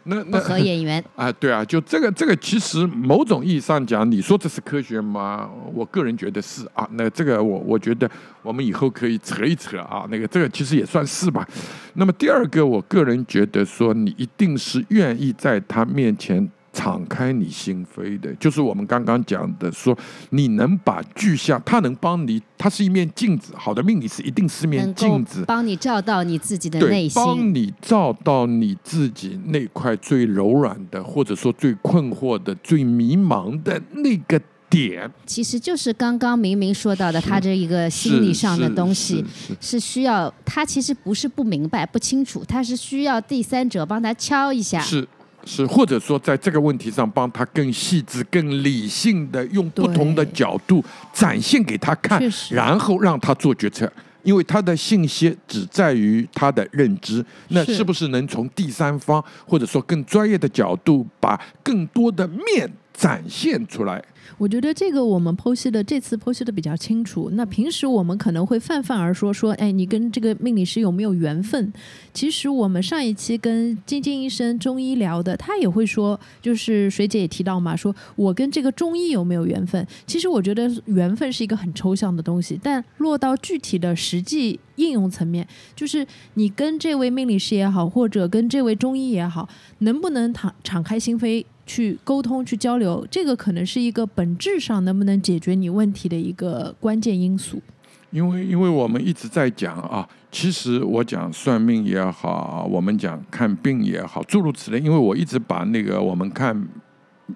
[0.09, 1.03] 那不那。
[1.15, 5.49] 啊，对啊，就这个这个，其实某种意义上讲，你说这是科学吗？
[5.73, 6.87] 我个人觉得是啊。
[6.93, 8.09] 那这个我我觉得
[8.41, 10.05] 我们以后可以扯一扯啊。
[10.09, 11.47] 那个这个其实也算是吧。
[11.93, 19.97] 那么第二个，我个人觉得说，你一定是愿意在他面前敞开你心扉的，就是我们刚刚讲的，说
[20.29, 23.53] 你能把具象，它能帮你，它是一面镜子。
[23.55, 39.25] 好的命理是一定是面镜子，帮你照到你自己的，内心，帮你照到你自己那块最柔软的，或者说最困惑的、最迷茫的那个点，其实就是刚刚明明说到的，他这一个心理上的东西
[39.59, 44.79] 是需要他其实不是不明白不清楚，他是需要第三者帮他敲一下。
[44.79, 45.07] 是
[45.45, 50.83] 是，或者说在这个问题上帮他更细致、更理性的用不同的角度
[51.13, 53.91] 展现给他看然后让他做决策。
[54.21, 57.75] 因为他的信息只在于他的认知，那是。
[57.75, 62.69] 是不是能从第三方或者说更专业的角度，把更多的面
[62.99, 64.03] 展现出来？
[64.37, 67.29] 我觉得这个我们剖析的这次剖析的比较清楚。
[67.33, 71.71] 那平时我们可能会泛泛而说说，哎，你跟这个命理师有没有缘分？
[72.13, 79.85] 其实我们上一期跟晶晶医生中医聊的，他也会说，就是水姐也提到嘛，说我跟这个中医有没有缘分？
[80.05, 97.61] 其实我觉得缘分是一个很抽象的东西，但落到具体的实际应用层面，就是你跟这位命理师也好，或者跟这位中医也好，能不能敞敞开心扉去沟通、去交流，这个可能是一个本质上能不能解决你问题的一个关键因素。
[98.09, 104.79] 因为因为我们一直在讲啊，其实我讲算命也好，我们讲看病也好，诸如此类。
[104.79, 106.59] 因为我一直把那个我们看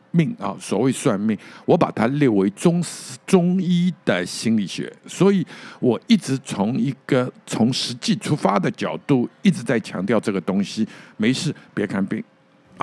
[0.10, 2.84] 命啊，所谓算命，我把它列为中
[3.28, 5.46] 中医的心理学，所以
[5.80, 10.88] 我一直从一个从实际出发的角度，一直在强调这个东西。
[11.18, 12.24] 没事，别看病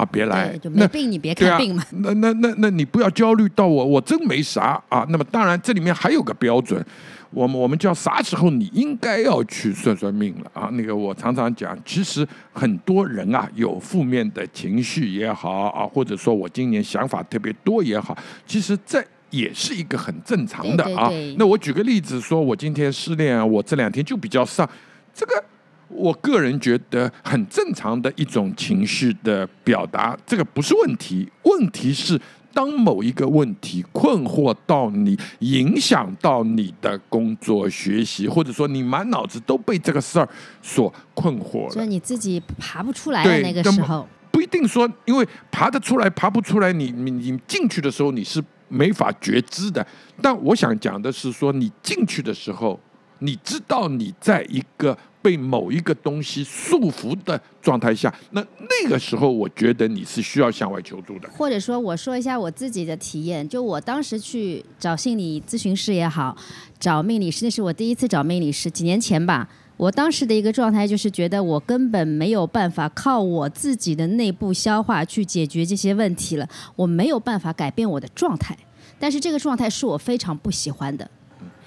[0.01, 5.07] 啊，别来，没病你别看病嘛。，那那那那你不要焦虑到我，我真没啥啊。
[5.11, 6.83] 那么当然，这里面还有个标准，
[7.31, 10.71] 我们我们叫啥时候你应该要去算算命了啊？
[10.73, 19.05] 那个我常常讲，其实很多人啊有负面的情绪也好啊，或者说我今年想法特别多也好，其实这。
[19.31, 21.09] 也是一个很正常的啊。
[21.09, 24.69] 对对对那我举个例子，说我今天失恋啊，我这两天就比较丧，
[25.15, 25.45] 这个
[25.91, 31.29] 我个人觉得很正常的一种情绪的表达，这个不是问题。
[31.43, 32.21] 问题是
[32.53, 40.29] 当某一个问题困惑到你，影响到你的工作、学习，或者说你满脑子都被这个事儿
[40.63, 41.71] 所困惑了。
[41.71, 49.87] 所以你自己爬不出来的对那个时候，不一定说，因为爬得出来，爬不出来，你你你进去的时候你是没法觉知的。
[50.21, 52.79] 但我想讲的是说，你进去的时候，
[53.21, 58.45] 你知道你在一个被某一个东西束缚的状态下，那
[58.83, 61.29] 那个时候，我觉得你是需要向外求助的。
[61.31, 66.37] 或者说我说一下我自己的体验，就我当时去找心理咨询师也好，
[66.79, 69.49] 找命理师，那是我第一次找命理师，几年前吧。
[69.77, 76.47] 我当时的一个状态就是觉得我根本没有办法靠我自己的内部消化去解决这些问题了，
[76.77, 78.55] 我没有办法改变我的状态，
[78.99, 81.11] 但是这个状态是我非常不喜欢的。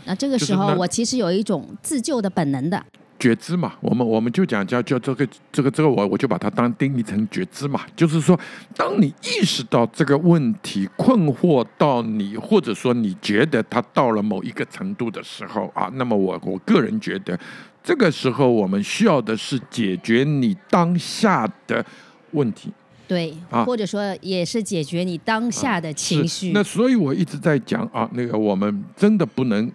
[0.06, 2.86] 那这个时候我其实有一种自救的本能的，
[3.24, 8.38] 觉知嘛，我们我们就讲叫叫这个这个这个我我就把它当定义成觉知嘛，就是说，
[8.76, 17.39] 当你意识到这个问题困惑到你，或者说你觉得它到了某一个程度的时候啊，那么我我个人觉得，
[17.82, 21.86] 这个时候我们需要的是解决你当下的
[22.32, 22.74] 问题。
[23.07, 26.51] 对，啊或者说也是解决你当下的情是绪。
[26.51, 29.71] 那所以我一直在讲啊，那个我们真的不能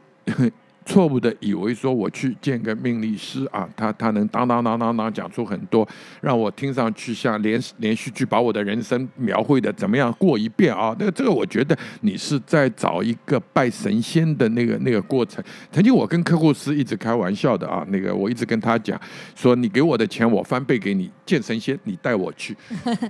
[0.88, 5.86] 错误的以为说我去见个命理师啊，他他能当当当当当讲出很多
[6.22, 10.96] 让我听上去像连连续剧把我的人生描绘的怎么样过一遍啊。
[10.98, 15.44] 那个这个我觉得你是在找一个拜神仙的那个那个过程。
[15.70, 18.98] 曾经我跟客户是一直开玩笑的啊，那个我一直跟他讲
[19.36, 22.56] 说，你给我的钱我翻倍给你，见神仙你带我去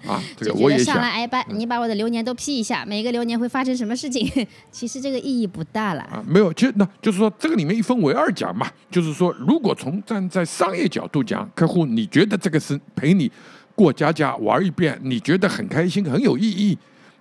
[0.05, 0.20] 啊。
[0.37, 4.29] 这个我也想嗯上来哎把你把我的流年都批一下，每个流年会发生什么事情？
[4.72, 6.03] 其实这个意义不大了。
[6.03, 13.31] 啊，没有，其实那就是说，这个里面一分为二讲嘛，就是说，如果从站在商业角度讲，客户你觉得这个是陪你
[13.75, 16.77] 过家家玩一遍，你觉得很开心、很有意义，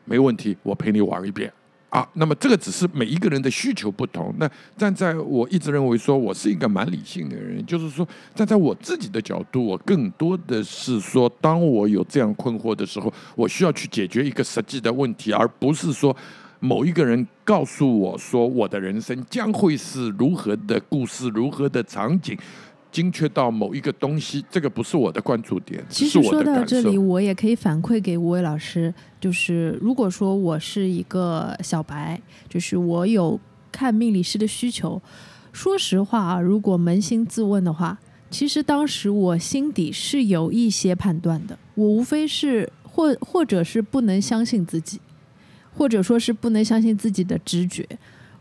[0.05, 1.51] 没问题，我陪你玩一遍。
[1.89, 4.35] 啊，那么这个只是每一个人的需求不同。
[4.37, 16.15] 那站在我一直认为说我是一个蛮理性的人，就是说站在我自己的角度，我更多的是说，当我有这样困惑的时候，我需要去解决一个实际的问题，而不是说
[16.59, 22.37] 某一个人告诉我说我的人生将会是如何的故事，如何的场景。
[22.89, 26.97] 精确到某一个东西，这个不是我的关注点，其实说到这里，。
[26.97, 33.39] 我也可以反馈给吴伟老师，就是如果说我是一个小白，就是我有
[33.71, 34.99] 看命理师的需求，
[35.51, 37.99] 说实话啊，如果扪心自问的话，
[38.31, 44.99] 其实当时我心底是有一些判断的，我无非是或或者是不能相信自己，
[45.77, 47.87] 或者说是不能相信自己的直觉。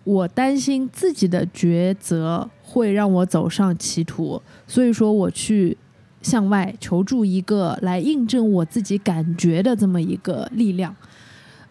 [0.04, 5.76] 我担心自己的抉择会让我走上歧途，所以说我去
[6.22, 10.94] 向外求助一个来印证我自己感觉的这么一个力量。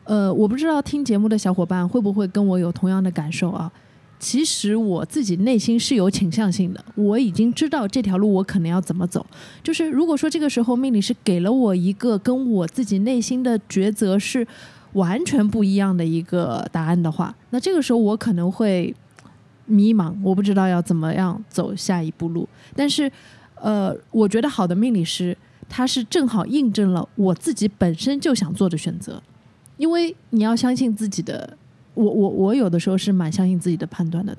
[0.04, 3.72] 呃，我不知道听节目的小伙伴会不会跟我有同样的感受啊？
[4.20, 9.26] 其实我自己内心是有倾向性的，我已经知道这条路我可能要怎么走。
[9.64, 14.46] 就是如果说这个时候命理师给了我一个跟我自己内心的抉择是
[14.96, 18.94] 完全不一样的一个答案的话，那这个时候我可能会
[19.66, 22.50] 迷茫，我不知道要怎么样走下一步路。
[22.76, 23.10] 但是，
[23.56, 25.38] 呃，我觉得好的命理师
[25.70, 29.22] 他是正好印证了我自己本身就想做的选择，
[29.78, 31.58] 因为你要相信自己的。
[31.96, 34.38] 我我我有的时候是蛮相信自己的判断的。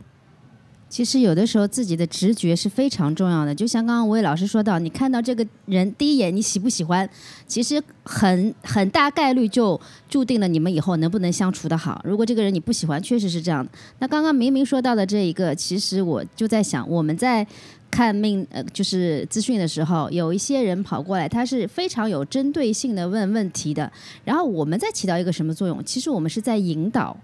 [0.89, 7.09] 其实有的时候自己的直觉是非常重要的，就像刚刚吴伟老师说到，你看到这个人第一眼你喜不喜欢，
[7.47, 9.79] 其实很很大概率就
[10.09, 12.01] 注定了你们以后能不能相处的好。
[12.05, 13.71] 如果这个人你不喜欢，确实是这样的。
[13.99, 17.45] 那刚刚明明说到的这一个，其实我就在想，我们在
[17.91, 23.91] 看命呃就是资讯的时候，有一些人跑过来，他是非常有针对性的问问题的，
[24.25, 25.85] 然后我们在起到一个什么作用？
[25.85, 27.15] 其实我们是在引导。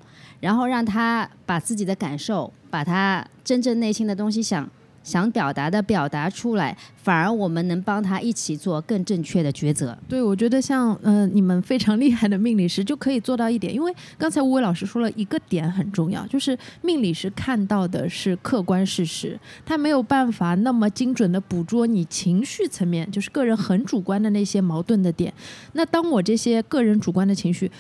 [0.43, 4.68] 然后让他把自己的感受，把他真正内心的东西想
[5.05, 9.97] 想表达的表达出来，反而我们能帮他一起做更正确的抉择。
[10.09, 25.32] 对，我觉得像嗯你们非常厉害的命理师就可以做到一点，因为刚才吴伟老师说了一个点很重要，就是命理师看到的是客观事实，他没有办法那么精准的捕捉你情绪层面，就是个人很主观的那些矛盾的点。
[25.74, 27.70] 那当我这些个人主观的情绪。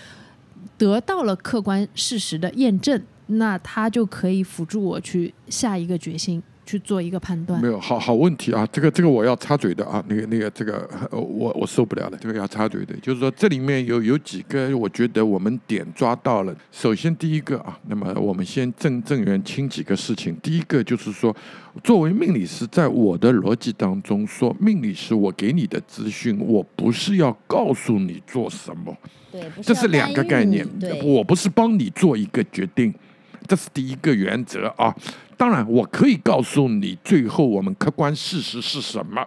[0.82, 6.42] 得到了客观事实的验证，那他就可以辅助我去下一个决心，
[6.72, 7.60] 去做一个判断。
[7.60, 8.66] 没有，好好问题啊！
[8.72, 16.56] 这个这个我要插嘴的啊，那个那个这个我我受不了了，这个要插嘴的，就是说这里面有有几个，我觉得我们点抓到了。
[16.70, 20.34] 首先第一个啊，那么我们先正正源清几个事情。
[20.42, 21.36] 第一个就是说，
[21.84, 28.96] 作为命理师，在我的逻辑当中说，命理师我给你的资讯，我不是要告诉你做什么。
[29.60, 30.66] 这是两个概念。
[31.04, 32.94] 我不是帮你做一个决定，
[33.46, 34.96] 这是第一个原则啊。
[35.42, 39.20] 当然，我可以告诉你最后我们客观事实是什么，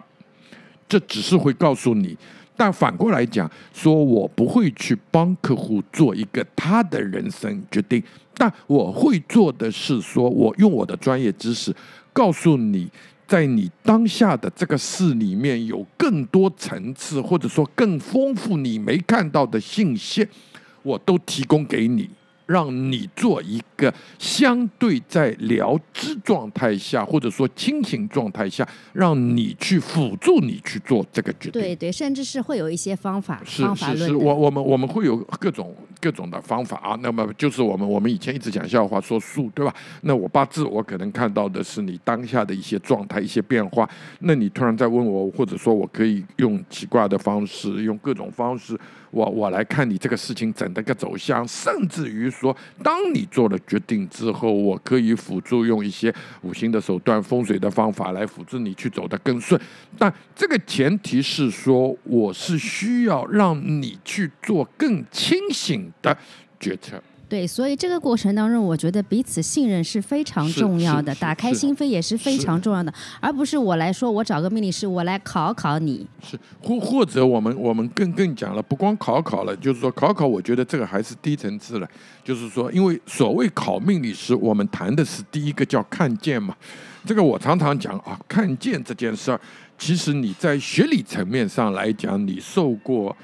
[0.88, 2.16] 这只是会告诉你。
[2.56, 8.02] 但反过来讲，说我不会去帮客户做一个他的人生决定，
[8.34, 11.70] 但我会做的是说，我用我的专业知识
[12.14, 12.88] 告诉你。
[13.28, 20.26] 在你当下的这个事里面，有更多层次，或者说更丰富你没看到的信息，
[20.82, 22.08] 我都提供给你。
[22.46, 31.52] 让你做一个相对在聊知状态下，或者说清醒状态下，让你去辅助你去做这个决定。
[31.52, 36.96] 对对，甚至是会有一些方法，是是是，我我们我们会有各种各种的方法啊。
[37.02, 39.74] 那么就是我们我们以前一直讲笑话说数，对吧？
[40.02, 43.88] 那我八字我可能看到的是你当下的一些状态、一些变化。
[44.20, 48.78] 那你突然在问我，或者说我可以用奇怪的方式，用各种方式。
[49.16, 59.58] 我我来看你这个事情整的个走向，甚至于说，当你做了决定之后，我可以辅助用一些五行的手段、风水的方法来辅助你去走得更顺。
[59.96, 66.14] 但这个前提是说，我是需要让你去做更清醒的
[66.60, 67.02] 决策。
[67.28, 76.06] 对，所以这个过程当中，我觉得彼此信任是非常重要的，打开心扉也是非常重要的，而不是我来说，我找个命理师，我来考考你。
[76.22, 81.88] 是，或或者我们我们更更讲了，不光考考了，就是说考考，我觉得这个还是低层次了。
[82.22, 86.54] 就是说，因为所谓考命理师，我们谈的是第一个叫看见嘛。
[87.04, 89.40] 这个我常常讲啊，看见这件事儿，
[89.76, 93.16] 其实你在学理层面上来讲，你受过。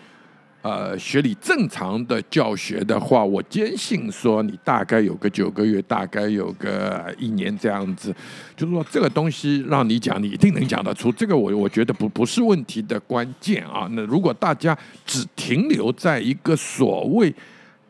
[0.63, 8.15] 呃，学理正常的教学的话，我坚信说你大概有个九个月，大概有个一年这样子，
[8.57, 11.11] 就是说这个东西让你讲，你一定能讲得出。
[11.11, 13.89] 这个我我觉得不不是问题的关键啊。
[13.91, 17.35] 那如果大家只停留在一个所谓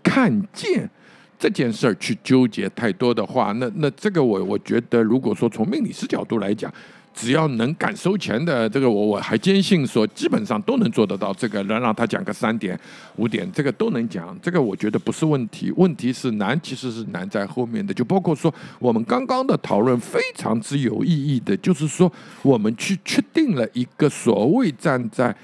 [0.02, 0.88] 看见
[1.38, 6.72] 这件事儿去纠结太多的话，那那这个我我觉得，如果说从命理师角度来讲。
[7.14, 11.32] 只要能敢收钱的，这个我我还坚信说，基本上都能做得到。
[11.34, 12.78] 这个能让他讲个三点
[13.16, 14.36] 五点，这个都能讲。
[14.42, 17.92] 这个我觉得不是问题，问题是难，其实是难在后面的。
[17.94, 25.34] 就包括说，我们刚刚的讨论非常之有意义的，就是说，我们去确定了一个所谓站在。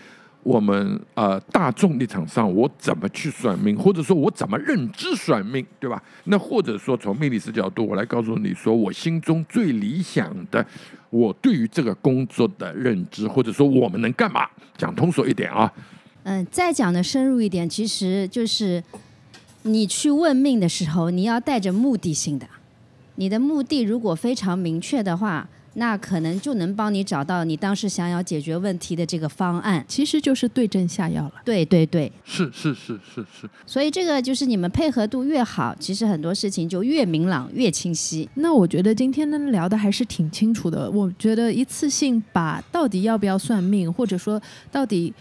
[0.48, 6.02] 我们呃大众立场上，我怎么去算命，或者说我怎么认知算命，对吧？
[6.24, 10.64] 那或者说从命理师角度，我来告诉你说，我心中最理想的，
[11.10, 14.48] 我对于这个工作的认知，或者说我们能干嘛？
[14.78, 15.70] 讲通俗一点啊。
[16.22, 18.82] 嗯，再讲的深入一点，其实就是
[19.64, 22.48] 你去问命的时候，你要带着目的性的。
[23.16, 25.46] 你的目的如果非常明确的话。
[25.78, 29.84] 那可能就能帮你找到你当时想要解决问题的这个方案。
[29.88, 31.32] 其实就是对症下药了。
[31.44, 38.28] 对对对，是是是是是，所以这个就是你们配合度越好，其实很多事情就越明朗、越清晰。
[38.34, 40.90] 那我觉得今天呢聊的还是挺清楚的。
[40.90, 45.14] 我觉得一次性把到底要不要算命，或者说到底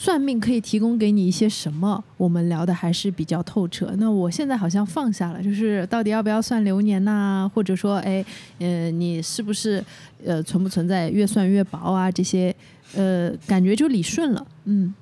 [0.00, 3.92] 算命可以提供给你一些什么，我们聊的还是比较透彻。
[3.98, 8.24] 那我现在好像放下了，就是到底要不要算流年呐、或者说，哎，
[8.60, 9.84] 呃，你是不是
[10.24, 12.10] 呃存不存在越算越薄啊？
[12.10, 12.54] 这些
[12.94, 14.46] 呃，感觉就理顺了。
[14.64, 14.94] 嗯，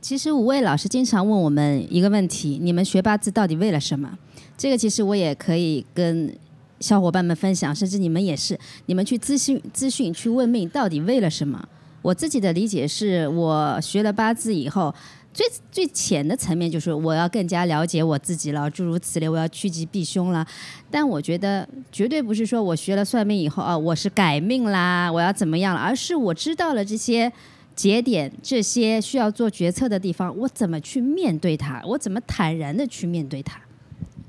[0.00, 4.16] 其实五位老师经常问我们一个问题：你们学八字到底为了什么？
[4.56, 6.32] 这个其实我也可以跟
[6.78, 11.68] 小伙伴们分享，甚至你们也是，你们去咨询咨询去问命，到底为了什么？
[12.04, 14.94] 我自己的理解是我学了八字以后，
[15.32, 20.46] 最最浅的层面就是我要更加了解我自己了，诸如此类，我要趋吉避凶了。
[20.90, 27.32] 但我觉得绝对不是说我学了算命以后啊，我是改命啦，我要怎么样了，而是我知道了这些
[27.74, 33.58] 节点，这些需要做决策的地方，我怎么去面对它，我怎么坦然的去面对它。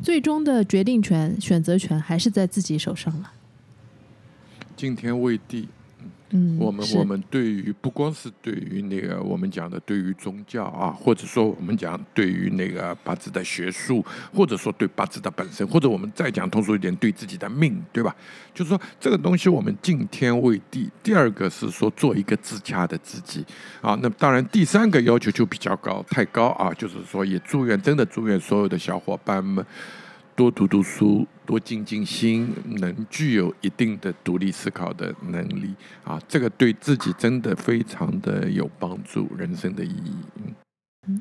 [0.02, 3.34] 最终的决定权、选择权还是在自己手上了。
[4.78, 5.68] 今天未地，
[6.36, 18.14] 嗯，我们我们对于不光是对于那个我们讲的对于宗教啊，或者说我们讲对于那个八字的学术，或者说对八字的本身，或者我们再讲通俗一点，对自己的命，对吧？
[18.54, 20.90] 就是说这个东西我们敬天畏地。
[21.02, 23.46] 第二个是说做一个自洽的自己
[23.82, 29.66] 啊，那当然第三个要求就比较高，太高啊，就是说也祝愿真的祝愿所有的小伙伴们。
[30.36, 35.74] 多读读书，多静静心，能具有一定的独立思考的能力
[36.04, 40.12] 啊，这个对自己真的非常的有帮助，人生的意义。
[40.38, 40.54] 嗯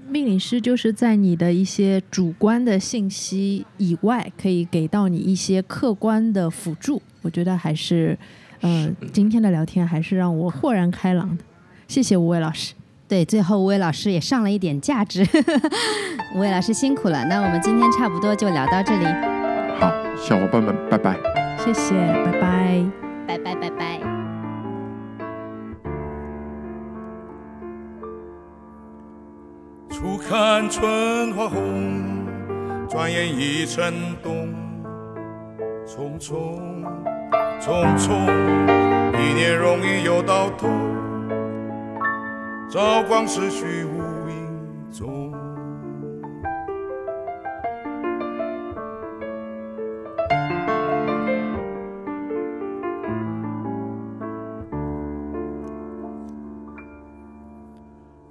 [0.09, 7.03] 命理师就是在你的一些主观的信息以外，可以给到你一些客观的辅助。
[7.21, 8.19] 我觉得还是，
[8.63, 11.45] 呃，今天的聊天还是让我豁然开朗的。
[11.87, 12.73] 谢谢吴伟老师。
[13.07, 15.25] 对，最后吴伟老师也上了一点价值，
[16.35, 17.25] 吴伟老师辛苦了。
[17.27, 19.05] 那我们今天差不多就聊到这里，
[19.79, 21.17] 好，小伙伴们，拜拜。
[21.59, 21.95] 谢谢，
[22.25, 22.85] 拜拜。
[23.27, 24.01] 拜拜拜拜。
[29.91, 32.27] 初看春花红，
[32.89, 33.93] 转眼已成
[34.23, 34.49] 冬。
[35.87, 36.59] 匆匆
[37.61, 38.11] 匆匆，
[39.13, 40.69] 一年容易又到头，
[42.75, 45.33] 朝光逝去无影踪。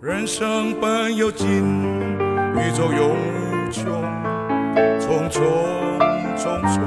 [0.01, 3.93] 人生本有尽，宇宙永无穷。
[4.99, 5.39] 匆匆
[6.35, 6.81] 匆匆，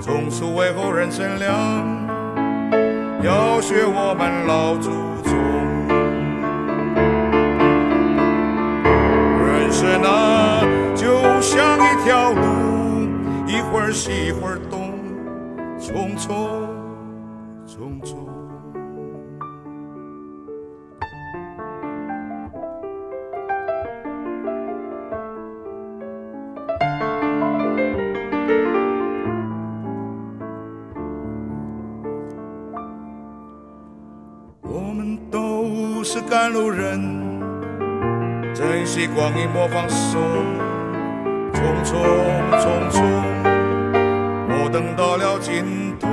[0.00, 1.54] 从此为后人乘凉，
[3.22, 4.90] 要学我们老祖
[9.82, 9.90] 宗。
[9.90, 10.62] 人生啊，
[10.94, 12.40] 就像一条路，
[13.48, 14.94] 一会儿西一会儿东，
[15.78, 16.28] 匆匆
[17.66, 18.16] 匆匆。
[34.64, 37.21] 我们都是赶路人，
[38.62, 40.22] 珍惜光阴莫放松。
[41.52, 41.96] 匆匆
[42.60, 43.02] 匆匆，
[44.48, 46.08] 莫等到了尽头，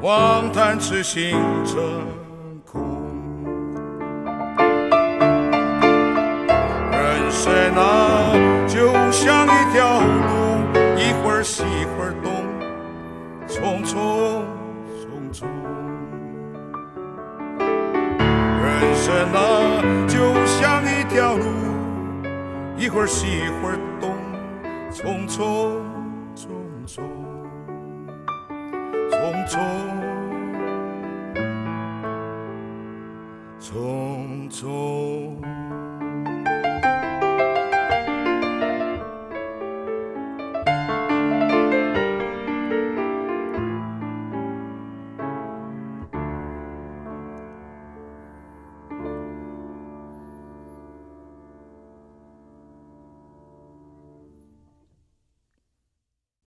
[0.00, 1.36] 望叹痴心
[1.66, 1.82] 成
[2.64, 2.80] 空。
[6.92, 8.32] 人生啊，
[8.66, 10.32] 就像一条路，
[10.96, 12.32] 一会儿西一会儿东，
[13.46, 13.94] 匆匆
[14.96, 15.46] 匆匆。
[18.64, 19.36] 人生啊，
[21.18, 21.46] 条路，
[22.76, 24.14] 一会儿西一会儿东，
[24.92, 25.87] 匆匆匆